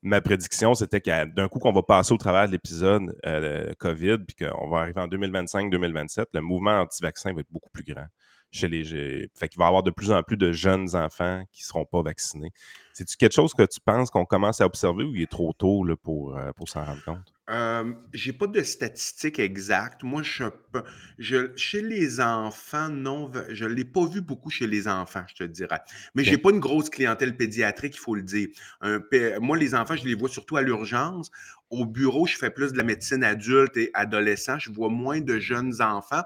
Ma 0.00 0.22
prédiction, 0.22 0.74
c'était 0.74 1.02
qu'à 1.02 1.26
d'un 1.26 1.48
coup 1.48 1.58
qu'on 1.58 1.72
va 1.72 1.82
passer 1.82 2.14
au 2.14 2.16
travers 2.16 2.46
de 2.46 2.52
l'épisode 2.52 3.14
euh, 3.26 3.72
COVID, 3.78 4.18
puis 4.26 4.46
qu'on 4.46 4.70
va 4.70 4.78
arriver 4.78 5.00
en 5.00 5.06
2025-2027, 5.06 6.26
le 6.32 6.40
mouvement 6.40 6.80
anti-vaccin 6.80 7.34
va 7.34 7.40
être 7.40 7.52
beaucoup 7.52 7.70
plus 7.70 7.84
grand 7.84 8.06
chez 8.52 8.68
les. 8.68 9.28
Fait 9.34 9.48
qu'il 9.48 9.58
va 9.58 9.64
y 9.64 9.68
avoir 9.68 9.82
de 9.82 9.90
plus 9.90 10.12
en 10.12 10.22
plus 10.22 10.36
de 10.36 10.52
jeunes 10.52 10.94
enfants 10.94 11.42
qui 11.52 11.62
ne 11.62 11.66
seront 11.66 11.84
pas 11.84 12.02
vaccinés. 12.02 12.52
C'est-tu 12.92 13.16
quelque 13.16 13.34
chose 13.34 13.54
que 13.54 13.62
tu 13.62 13.80
penses 13.80 14.10
qu'on 14.10 14.26
commence 14.26 14.60
à 14.60 14.66
observer 14.66 15.04
ou 15.04 15.14
il 15.14 15.22
est 15.22 15.30
trop 15.30 15.54
tôt 15.54 15.82
là, 15.82 15.96
pour, 15.96 16.36
euh, 16.36 16.52
pour 16.52 16.68
s'en 16.68 16.84
rendre 16.84 17.02
compte? 17.04 17.32
Euh, 17.50 17.92
j'ai 18.12 18.32
pas 18.32 18.46
de 18.46 18.62
statistiques 18.62 19.38
exactes. 19.38 20.02
Moi, 20.04 20.22
je, 20.22 20.44
je 21.18 21.56
chez 21.56 21.82
les 21.82 22.20
enfants, 22.20 22.88
non, 22.88 23.30
je 23.48 23.64
ne 23.64 23.70
l'ai 23.70 23.84
pas 23.84 24.06
vu 24.06 24.20
beaucoup 24.20 24.50
chez 24.50 24.66
les 24.66 24.86
enfants, 24.86 25.24
je 25.26 25.34
te 25.36 25.44
dirais. 25.44 25.80
Mais 26.14 26.22
je 26.22 26.30
j'ai 26.30 26.38
pas 26.38 26.50
une 26.50 26.60
grosse 26.60 26.88
clientèle 26.88 27.36
pédiatrique, 27.36 27.94
il 27.96 27.98
faut 27.98 28.14
le 28.14 28.22
dire. 28.22 28.48
moi, 29.40 29.56
les 29.56 29.74
enfants, 29.74 29.96
je 29.96 30.04
les 30.04 30.14
vois 30.14 30.28
surtout 30.28 30.56
à 30.56 30.62
l'urgence. 30.62 31.30
Au 31.72 31.86
bureau, 31.86 32.26
je 32.26 32.36
fais 32.36 32.50
plus 32.50 32.72
de 32.72 32.76
la 32.76 32.84
médecine 32.84 33.24
adulte 33.24 33.78
et 33.78 33.90
adolescent. 33.94 34.58
Je 34.58 34.70
vois 34.70 34.90
moins 34.90 35.22
de 35.22 35.38
jeunes 35.38 35.80
enfants. 35.80 36.22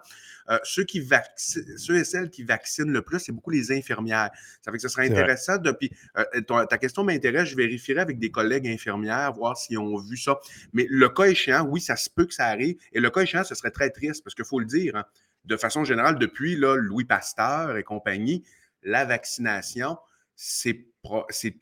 Euh, 0.51 0.59
ceux, 0.65 0.83
qui 0.83 1.09
ceux 1.37 1.97
et 1.97 2.05
celles 2.05 2.31
qui 2.31 2.43
vaccinent 2.43 2.91
le 2.91 3.01
plus, 3.01 3.21
c'est 3.21 3.31
beaucoup 3.33 3.51
les 3.51 3.71
infirmières. 3.71 4.31
Ça 4.61 4.73
fait 4.73 4.79
que 4.79 4.83
ce 4.83 4.89
serait 4.89 5.09
intéressant. 5.09 5.59
Depuis, 5.59 5.91
euh, 6.19 6.65
ta 6.67 6.79
question 6.79 7.05
m'intéresse. 7.05 7.51
Je 7.51 7.57
vérifierai 7.57 8.01
avec 8.01 8.19
des 8.19 8.33
collègues 8.33 8.67
infirmières, 8.67 9.33
voir 9.35 9.57
s'ils 9.57 9.79
ont 9.79 9.99
vu 9.99 10.17
ça. 10.17 10.37
Mais 10.73 10.89
le 10.91 11.09
cas 11.09 11.27
échéant, 11.27 11.65
oui, 11.65 11.81
ça 11.81 11.95
se 11.95 12.11
peut 12.11 12.27
que 12.27 12.35
ça 12.35 12.47
arrive. 12.47 12.77
Et 12.93 12.99
le 12.99 13.11
cas 13.11 13.21
échéant, 13.21 13.45
ce 13.45 13.55
serait 13.55 13.71
très 13.71 13.91
triste 13.91 14.25
parce 14.25 14.35
qu'il 14.35 14.45
faut 14.45 14.59
le 14.59 14.67
dire, 14.67 14.97
hein, 14.97 15.05
de 15.45 15.57
façon 15.57 15.85
générale, 15.85 16.19
depuis 16.19 16.57
là, 16.57 16.75
Louis 16.75 17.05
Pasteur 17.05 17.77
et 17.77 17.85
compagnie, 17.85 18.43
la 18.83 19.05
vaccination, 19.05 19.97
c'est 20.35 20.87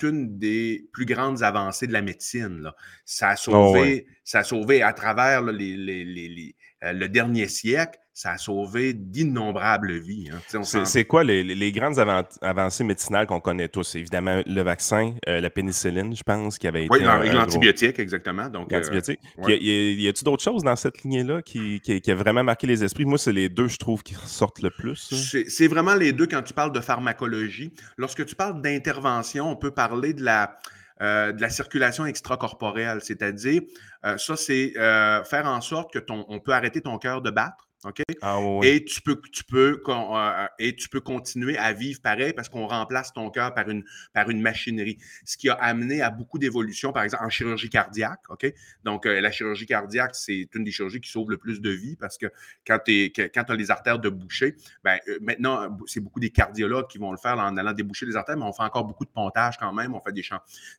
une 0.03 0.39
des 0.39 0.89
plus 0.93 1.07
grandes 1.07 1.43
avancées 1.43 1.87
de 1.87 1.93
la 1.93 2.03
médecine. 2.03 2.71
Ça, 3.05 3.31
a 3.31 3.35
oh, 3.35 3.37
sauvé, 3.37 4.07
ça 4.23 4.41
a 4.41 4.45
sauvé 4.45 4.83
à 4.83 4.93
travers 4.93 5.43
les, 5.43 6.55
euh, 6.83 6.93
le 6.93 7.09
dernier 7.09 7.49
siècle, 7.49 7.99
ça 8.14 8.31
a 8.31 8.38
sauvé 8.38 8.92
d'innombrables 8.92 9.98
vies. 9.98 10.31
Hein. 10.33 10.62
C'est 10.62 11.05
quoi 11.05 11.24
les, 11.24 11.72
grandes 11.72 11.98
avancées 12.40 12.85
médicinales 12.85 13.27
qu'on 13.27 13.40
connaît 13.40 13.68
tous? 13.68 13.96
Évidemment, 13.96 14.40
le 14.46 14.62
vaccin, 14.62 15.14
euh, 15.29 15.40
la 15.40 15.50
pénicilline, 15.50 16.14
je 16.14 16.22
pense, 16.22 16.57
qui 16.59 16.68
avait 16.68 16.85
été. 16.85 16.94
Oui, 16.94 17.03
l'antibiotique, 17.03 17.98
exactement. 17.98 18.44
Euh, 18.44 18.64
l'antibiotique. 18.70 19.18
y 19.48 20.09
a-t-il 20.09 20.24
d'autres 20.24 20.44
choses 20.44 20.62
dans 20.62 20.77
cette 20.77 21.03
lignée-là 21.03 21.42
qui, 21.42 21.81
qui, 21.81 22.11
a 22.11 22.14
vraiment 22.14 22.44
marqué 22.44 22.68
les 22.68 22.85
esprits? 22.85 23.05
Moi, 23.05 23.18
c'est 23.18 23.33
les 23.33 23.48
deux, 23.48 23.66
je 23.66 23.79
trouve, 23.79 24.05
qui 24.05 24.14
ressortent 24.14 24.62
le 24.62 24.70
plus. 24.70 25.12
C'est 25.48 25.68
vraiment 25.68 25.96
les 25.96 26.12
deux 26.12 26.29
quand 26.29 26.42
tu 26.42 26.55
parles 26.55 26.72
de 26.72 26.81
pharmacologie. 26.81 27.74
Lorsque 27.98 28.24
tu 28.24 28.37
parles 28.37 28.62
d'intervention, 28.62 29.50
on 29.50 29.57
peut 29.57 29.72
parler 29.72 30.14
de 30.14 30.22
la. 30.22 30.57
de 31.00 31.40
la 31.40 31.50
circulation 31.50 32.07
extracorporelle, 32.07 33.00
c'est-à-dire, 33.03 33.62
ça, 34.05 34.37
c'est 34.37 34.72
faire 34.77 35.46
en 35.46 35.61
sorte 35.61 35.92
que 35.92 35.98
ton, 35.98 36.24
on 36.29 36.38
peut 36.38 36.53
arrêter 36.53 36.81
ton 36.81 36.96
cœur 36.98 37.20
de 37.20 37.31
battre 37.33 37.66
OK? 37.85 38.03
Ah 38.23 38.40
oui. 38.40 38.66
Et 38.66 38.85
tu 38.85 39.03
peux, 39.03 39.20
tu 39.31 39.44
peux, 39.44 39.83
euh, 39.87 40.47
et 40.59 40.75
tu 40.75 40.88
peux 40.88 41.01
continuer 41.01 41.59
à 41.59 41.73
vivre 41.73 42.01
pareil 42.01 42.33
parce 42.33 42.49
qu'on 42.49 42.66
remplace 42.66 43.12
ton 43.12 43.31
cœur 43.31 43.53
par 43.55 43.68
une, 43.68 43.85
par 44.12 44.31
une 44.31 44.40
machinerie. 44.40 44.99
Ce 45.25 45.37
qui 45.37 45.51
a 45.51 45.55
amené 45.55 46.01
à 46.01 46.11
beaucoup 46.11 46.38
d'évolutions, 46.38 46.92
par 46.92 47.03
exemple, 47.03 47.25
en 47.25 47.29
chirurgie 47.29 47.68
cardiaque. 47.68 48.23
OK? 48.31 48.53
Donc, 48.85 49.07
euh, 49.07 49.20
la 49.20 49.31
chirurgie 49.31 49.66
cardiaque, 49.66 50.14
c'est 50.14 50.49
une 50.55 50.64
des 50.64 50.70
chirurgies 50.70 51.01
qui 51.01 51.11
sauve 51.11 51.31
le 51.31 51.37
plus 51.37 51.61
de 51.61 51.70
vies 51.70 51.97
parce 51.97 52.16
que 52.16 52.27
quand 52.66 52.79
tu 52.85 53.12
as 53.12 53.55
les 53.55 53.70
artères 53.70 53.99
de 53.99 54.09
boucher, 54.09 54.57
ben, 54.83 54.99
euh, 55.09 55.18
maintenant, 55.20 55.77
c'est 55.87 56.01
beaucoup 56.01 56.20
des 56.20 56.31
cardiologues 56.31 56.88
qui 56.88 56.99
vont 56.99 57.12
le 57.12 57.18
faire 57.18 57.38
en 57.38 57.57
allant 57.57 57.73
déboucher 57.73 58.07
les 58.07 58.16
artères, 58.16 58.37
mais 58.37 58.44
on 58.44 58.53
fait 58.53 58.62
encore 58.62 58.85
beaucoup 58.85 59.05
de 59.05 59.11
pontage 59.11 59.59
quand 59.59 59.73
même. 59.73 59.94
On 59.94 60.01
fait 60.01 60.12
des, 60.12 60.25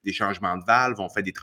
des 0.03 0.13
changements 0.13 0.57
de 0.57 0.63
valves, 0.65 0.99
on 0.99 1.09
fait 1.09 1.23
des, 1.23 1.33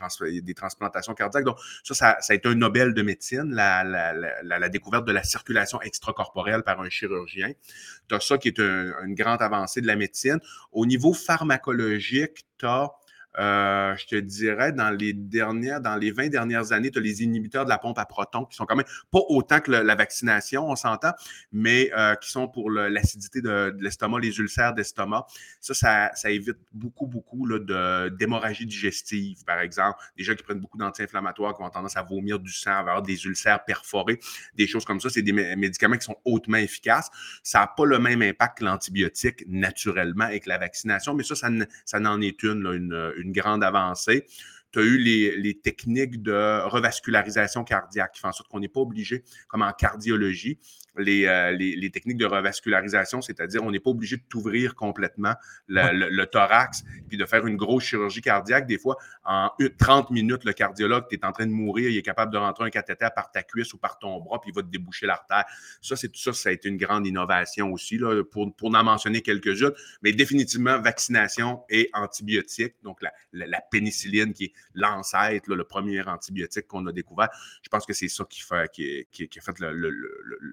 des 0.41 0.53
transplantations 0.53 1.13
cardiaques. 1.13 1.45
Donc, 1.45 1.57
ça, 1.83 1.93
ça, 1.93 2.17
a 2.29 2.33
été 2.33 2.49
un 2.49 2.55
Nobel 2.55 2.93
de 2.93 3.01
médecine, 3.01 3.53
la, 3.53 3.83
la, 3.83 4.13
la, 4.13 4.59
la 4.59 4.69
découverte 4.69 5.05
de 5.05 5.11
la 5.11 5.23
circulation 5.23 5.52
extracorporelle 5.81 6.63
par 6.63 6.81
un 6.81 6.89
chirurgien. 6.89 7.51
Tu 8.07 8.15
as 8.15 8.19
ça 8.19 8.37
qui 8.37 8.49
est 8.49 8.59
une 8.59 9.15
grande 9.15 9.41
avancée 9.41 9.81
de 9.81 9.87
la 9.87 9.95
médecine. 9.95 10.39
Au 10.71 10.85
niveau 10.85 11.13
pharmacologique, 11.13 12.45
tu 12.57 12.65
as 12.65 12.91
euh, 13.39 13.95
je 13.97 14.05
te 14.05 14.15
dirais, 14.15 14.71
dans 14.71 14.89
les 14.91 15.13
dernières, 15.13 15.81
dans 15.81 15.95
les 15.95 16.11
20 16.11 16.29
dernières 16.29 16.71
années, 16.71 16.91
tu 16.91 16.99
as 16.99 17.01
les 17.01 17.23
inhibiteurs 17.23 17.65
de 17.65 17.69
la 17.69 17.77
pompe 17.77 17.97
à 17.97 18.05
protons 18.05 18.45
qui 18.45 18.55
sont 18.55 18.65
quand 18.65 18.75
même 18.75 18.85
pas 19.11 19.21
autant 19.29 19.59
que 19.59 19.71
la 19.71 19.95
vaccination, 19.95 20.69
on 20.69 20.75
s'entend, 20.75 21.13
mais 21.51 21.91
euh, 21.97 22.15
qui 22.15 22.29
sont 22.29 22.47
pour 22.47 22.69
l'acidité 22.69 23.41
de, 23.41 23.75
l'estomac, 23.79 24.19
les 24.19 24.37
ulcères 24.37 24.73
d'estomac. 24.73 25.25
Ça, 25.59 26.11
ça, 26.13 26.29
évite 26.29 26.57
beaucoup, 26.71 27.07
beaucoup 27.07 27.47
d'hémorragie 28.11 28.65
digestive, 28.65 29.43
par 29.45 29.59
exemple. 29.59 29.97
Des 30.17 30.23
gens 30.23 30.35
qui 30.35 30.43
prennent 30.43 30.59
beaucoup 30.59 30.77
d'anti-inflammatoires, 30.77 31.55
qui 31.55 31.63
ont 31.63 31.69
tendance 31.69 31.97
à 31.97 32.03
vomir 32.03 32.39
du 32.39 32.51
sang, 32.51 32.71
avoir 32.71 33.01
des 33.01 33.25
ulcères 33.25 33.63
perforés, 33.63 34.19
des 34.55 34.67
choses 34.67 34.85
comme 34.85 34.99
ça. 34.99 35.09
C'est 35.09 35.21
des 35.21 35.33
médicaments 35.33 35.97
qui 35.97 36.05
sont 36.05 36.17
hautement 36.25 36.57
efficaces. 36.57 37.09
Ça 37.41 37.59
n'a 37.59 37.67
pas 37.67 37.85
le 37.85 37.99
même 37.99 38.21
impact 38.21 38.59
que 38.59 38.65
l'antibiotique 38.65 39.43
naturellement 39.47 40.27
et 40.27 40.39
que 40.39 40.49
la 40.49 40.57
vaccination, 40.57 41.13
mais 41.13 41.23
ça, 41.23 41.35
ça, 41.35 41.99
n'en 41.99 42.21
est 42.21 42.43
une 42.43 43.22
grande 43.31 43.63
avancée. 43.63 44.25
Tu 44.71 44.79
as 44.79 44.83
eu 44.83 44.97
les, 44.97 45.59
techniques 45.61 46.23
de 46.23 46.67
revascularisation 46.67 47.63
cardiaque 47.63 48.13
qui 48.13 48.21
font 48.21 48.29
en 48.29 48.33
sorte 48.33 48.49
qu'on 48.49 48.59
n'est 48.59 48.67
pas 48.67 48.81
obligé, 48.81 49.23
comme 49.47 49.61
en 49.61 49.71
cardiologie, 49.71 50.59
euh, 50.99 51.51
les, 51.51 51.75
les, 51.75 51.89
techniques 51.89 52.17
de 52.17 52.25
revascularisation, 52.25 53.21
c'est-à-dire 53.21 53.63
on 53.63 53.71
n'est 53.71 53.79
pas 53.79 53.89
obligé 53.89 54.17
de 54.17 54.21
t'ouvrir 54.29 54.75
complètement 54.75 55.33
le, 55.67 56.25
thorax 56.25 56.83
puis 57.07 57.17
de 57.17 57.25
faire 57.25 57.47
une 57.47 57.57
grosse 57.57 57.83
chirurgie 57.83 58.21
cardiaque. 58.21 58.67
Des 58.67 58.77
fois, 58.77 58.97
en 59.25 59.49
30 59.79 60.11
minutes, 60.11 60.43
le 60.43 60.53
cardiologue, 60.53 61.05
tu 61.09 61.15
es 61.15 61.25
en 61.25 61.31
train 61.31 61.47
de 61.47 61.51
mourir, 61.51 61.89
il 61.89 61.97
est 61.97 62.03
capable 62.03 62.31
de 62.31 62.37
rentrer 62.37 62.65
un 62.65 62.69
cathéter 62.69 63.07
par 63.15 63.31
ta 63.31 63.41
cuisse 63.41 63.73
ou 63.73 63.77
par 63.77 63.97
ton 63.97 64.19
bras, 64.19 64.39
puis 64.39 64.51
il 64.51 64.55
va 64.55 64.61
te 64.61 64.67
déboucher 64.67 65.07
l'artère. 65.07 65.45
Ça, 65.81 65.95
c'est 65.95 66.09
tout 66.09 66.19
ça, 66.19 66.31
ça 66.33 66.49
a 66.49 66.51
été 66.51 66.69
une 66.69 66.77
grande 66.77 67.07
innovation 67.07 67.71
aussi, 67.71 67.97
là, 67.97 68.23
pour, 68.23 68.55
pour 68.55 68.69
n'en 68.69 68.83
mentionner 68.83 69.21
quelques-unes, 69.21 69.73
mais 70.03 70.13
définitivement 70.13 70.79
vaccination 70.79 71.63
et 71.69 71.89
antibiotiques, 71.93 72.75
donc 72.83 73.01
la, 73.01 73.11
la, 73.31 73.61
pénicilline 73.61 74.33
qui 74.33 74.45
est 74.45 74.53
l'ancêtre, 74.75 75.53
le 75.53 75.63
premier 75.63 76.01
antibiotique 76.01 76.67
qu'on 76.67 76.85
a 76.85 76.91
découvert. 76.91 77.29
Je 77.63 77.69
pense 77.69 77.85
que 77.85 77.93
c'est 77.93 78.09
ça 78.09 78.25
qui, 78.29 78.41
fait, 78.41 78.71
qui, 78.71 79.07
qui, 79.11 79.39
a 79.39 79.41
fait 79.41 79.59
le, 79.59 79.73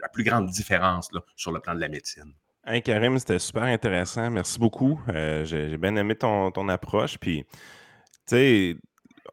la 0.01 0.09
plus 0.09 0.25
grande 0.25 0.30
grande 0.31 0.47
différence 0.49 1.11
sur 1.37 1.53
le 1.53 1.61
plan 1.61 1.75
de 1.75 1.81
la 1.81 1.89
médecine. 1.89 2.33
Hey 2.67 2.83
Karim, 2.83 3.19
c'était 3.19 3.39
super 3.39 3.65
intéressant. 3.65 4.31
Merci 4.31 4.59
beaucoup. 4.59 5.01
Euh, 5.09 5.45
j'ai 5.45 5.77
bien 5.79 5.97
aimé 5.97 6.15
ton, 6.15 6.69
approche. 6.69 7.19
Puis, 7.19 7.45
tu 7.53 7.61
sais, 8.27 8.77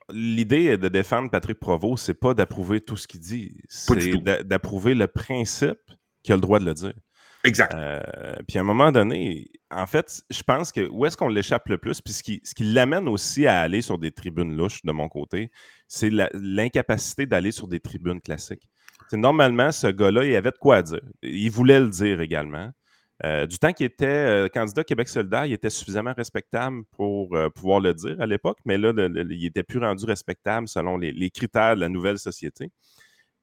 l'idée 0.09 0.77
de 0.77 0.87
défendre 0.87 1.29
Patrick 1.29 1.59
Provost, 1.59 2.05
c'est 2.05 2.13
pas 2.13 2.33
d'approuver 2.33 2.79
tout 2.81 2.95
ce 2.95 3.07
qu'il 3.07 3.19
dit, 3.19 3.57
c'est 3.67 4.15
d'approuver 4.45 4.95
le 4.95 5.07
principe 5.07 5.79
qu'il 6.23 6.33
a 6.33 6.35
le 6.35 6.41
droit 6.41 6.59
de 6.59 6.65
le 6.65 6.73
dire. 6.73 6.93
Exact. 7.43 7.73
Euh, 7.75 8.01
puis 8.47 8.57
à 8.57 8.61
un 8.61 8.65
moment 8.65 8.91
donné, 8.91 9.47
en 9.69 9.85
fait, 9.85 10.21
je 10.29 10.41
pense 10.41 10.71
que 10.71 10.87
où 10.89 11.05
est-ce 11.05 11.15
qu'on 11.15 11.29
l'échappe 11.29 11.67
le 11.69 11.77
plus, 11.77 12.01
puis 12.01 12.13
ce 12.13 12.23
qui, 12.23 12.41
ce 12.43 12.55
qui 12.55 12.63
l'amène 12.63 13.07
aussi 13.07 13.45
à 13.45 13.59
aller 13.59 13.81
sur 13.81 13.97
des 13.97 14.11
tribunes 14.11 14.55
louches 14.55 14.83
de 14.83 14.91
mon 14.91 15.07
côté, 15.07 15.51
c'est 15.87 16.09
l'incapacité 16.33 17.25
d'aller 17.25 17.51
sur 17.51 17.67
des 17.67 17.79
tribunes 17.79 18.21
classiques 18.21 18.67
normalement, 19.13 19.71
ce 19.71 19.87
gars-là, 19.87 20.25
il 20.25 20.35
avait 20.35 20.51
de 20.51 20.57
quoi 20.57 20.81
dire. 20.81 21.01
Il 21.21 21.49
voulait 21.51 21.79
le 21.79 21.89
dire 21.89 22.21
également. 22.21 22.71
Euh, 23.23 23.47
du 23.47 23.57
temps 23.57 23.73
qu'il 23.73 23.87
était 23.87 24.05
euh, 24.05 24.47
candidat 24.47 24.83
Québec 24.83 25.07
solidaire, 25.07 25.45
il 25.45 25.53
était 25.53 25.71
suffisamment 25.71 26.13
respectable 26.15 26.83
pour 26.91 27.35
euh, 27.35 27.49
pouvoir 27.49 27.79
le 27.79 27.93
dire 27.93 28.21
à 28.21 28.27
l'époque, 28.27 28.59
mais 28.63 28.77
là, 28.77 28.93
il 28.95 29.39
n'était 29.41 29.63
plus 29.63 29.79
rendu 29.79 30.05
respectable 30.05 30.67
selon 30.67 30.97
les, 30.97 31.29
critères 31.31 31.75
de 31.75 31.81
la 31.81 31.89
nouvelle 31.89 32.19
société. 32.19 32.71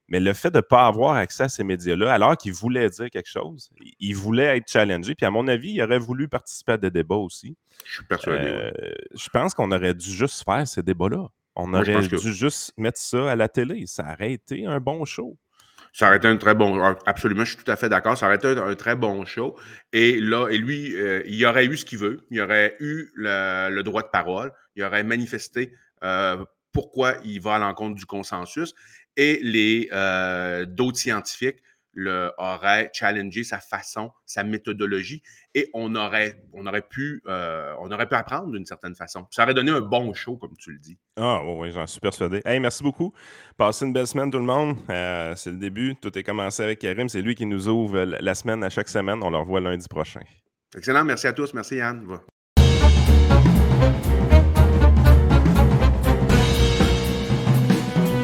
Mais 0.06 0.20
le 0.20 0.32
fait 0.34 0.50
de 0.50 0.58
ne 0.58 0.60
pas 0.60 0.86
avoir 0.86 1.16
accès 1.16 1.44
à 1.44 1.48
ces 1.48 1.64
médias-là, 1.64 2.12
alors 2.12 2.36
qu'il 2.36 2.52
voulait 2.52 2.88
dire 2.90 3.08
quelque 3.10 3.28
chose, 3.28 3.70
il 3.98 4.14
voulait 4.14 4.58
être 4.58 4.70
challengé. 4.70 5.14
Puis 5.14 5.24
à 5.24 5.30
mon 5.30 5.48
avis, 5.48 5.72
il 5.72 5.82
aurait 5.82 5.98
voulu 5.98 6.28
participer 6.28 6.72
à 6.72 6.76
des 6.76 6.90
débats 6.90 7.16
aussi. 7.16 7.56
Je 7.86 7.94
suis 7.94 8.04
persuadé. 8.04 8.70
Je 9.14 9.28
pense 9.30 9.54
qu'on 9.54 9.72
aurait 9.72 9.94
dû 9.94 10.10
juste 10.10 10.44
faire 10.44 10.68
ces 10.68 10.82
débats-là. 10.82 11.26
On 11.56 11.72
aurait 11.72 12.06
dû 12.06 12.32
juste 12.34 12.72
mettre 12.76 12.98
ça 12.98 13.30
à 13.30 13.34
la 13.34 13.48
télé. 13.48 13.86
Ça 13.86 14.04
aurait 14.12 14.32
été 14.32 14.66
un 14.66 14.78
bon 14.78 15.06
show. 15.06 15.38
Ça 15.94 16.08
aurait 16.08 16.16
été 16.16 16.26
un 16.26 16.36
très 16.36 16.56
bon. 16.56 16.82
Absolument, 17.06 17.44
je 17.44 17.50
suis 17.54 17.62
tout 17.62 17.70
à 17.70 17.76
fait 17.76 17.88
d'accord. 17.88 18.18
Ça 18.18 18.26
aurait 18.26 18.34
été 18.34 18.48
un, 18.48 18.74
très 18.74 18.96
bon 18.96 19.24
show. 19.24 19.56
Et 19.92 20.18
là, 20.20 20.48
et 20.48 20.58
lui, 20.58 20.92
euh, 20.96 21.22
il 21.24 21.46
aurait 21.46 21.66
eu 21.66 21.76
ce 21.76 21.84
qu'il 21.84 21.98
veut. 21.98 22.26
Il 22.30 22.40
aurait 22.40 22.76
eu 22.80 23.12
le, 23.14 23.80
droit 23.82 24.02
de 24.02 24.08
parole. 24.08 24.52
Il 24.74 24.82
aurait 24.82 25.04
manifesté 25.04 25.72
euh, 26.02 26.44
pourquoi 26.72 27.14
il 27.24 27.40
va 27.40 27.54
à 27.54 27.58
l'encontre 27.60 27.94
du 27.94 28.06
consensus. 28.06 28.74
Et 29.16 29.38
les 29.44 29.88
euh, 29.92 30.64
d'autres 30.66 30.98
scientifiques 30.98 31.62
le, 31.94 32.32
aurait 32.38 32.90
challengé 32.92 33.44
sa 33.44 33.58
façon, 33.58 34.10
sa 34.26 34.44
méthodologie, 34.44 35.22
et 35.54 35.70
on 35.74 35.94
aurait, 35.94 36.42
on 36.52 36.66
aurait, 36.66 36.82
pu, 36.82 37.22
euh, 37.26 37.74
on 37.80 37.90
aurait 37.90 38.08
pu 38.08 38.14
apprendre 38.14 38.52
d'une 38.52 38.66
certaine 38.66 38.94
façon. 38.94 39.26
Ça 39.30 39.44
aurait 39.44 39.54
donné 39.54 39.70
un 39.70 39.80
bon 39.80 40.12
show, 40.12 40.36
comme 40.36 40.56
tu 40.56 40.72
le 40.72 40.78
dis. 40.78 40.98
Ah 41.16 41.42
oui, 41.44 41.70
j'en 41.72 41.86
suis 41.86 42.00
persuadé. 42.00 42.42
Hey, 42.44 42.60
merci 42.60 42.82
beaucoup. 42.82 43.12
Passez 43.56 43.86
une 43.86 43.92
belle 43.92 44.06
semaine, 44.06 44.30
tout 44.30 44.38
le 44.38 44.44
monde. 44.44 44.76
Euh, 44.90 45.34
c'est 45.36 45.50
le 45.50 45.58
début. 45.58 45.94
Tout 45.96 46.16
est 46.18 46.22
commencé 46.22 46.62
avec 46.62 46.80
Karim. 46.80 47.08
C'est 47.08 47.22
lui 47.22 47.34
qui 47.34 47.46
nous 47.46 47.68
ouvre 47.68 47.98
la 48.04 48.34
semaine 48.34 48.64
à 48.64 48.70
chaque 48.70 48.88
semaine. 48.88 49.22
On 49.22 49.30
le 49.30 49.38
revoit 49.38 49.60
lundi 49.60 49.86
prochain. 49.88 50.20
Excellent. 50.76 51.04
Merci 51.04 51.28
à 51.28 51.32
tous. 51.32 51.54
Merci, 51.54 51.76
Yann. 51.76 52.18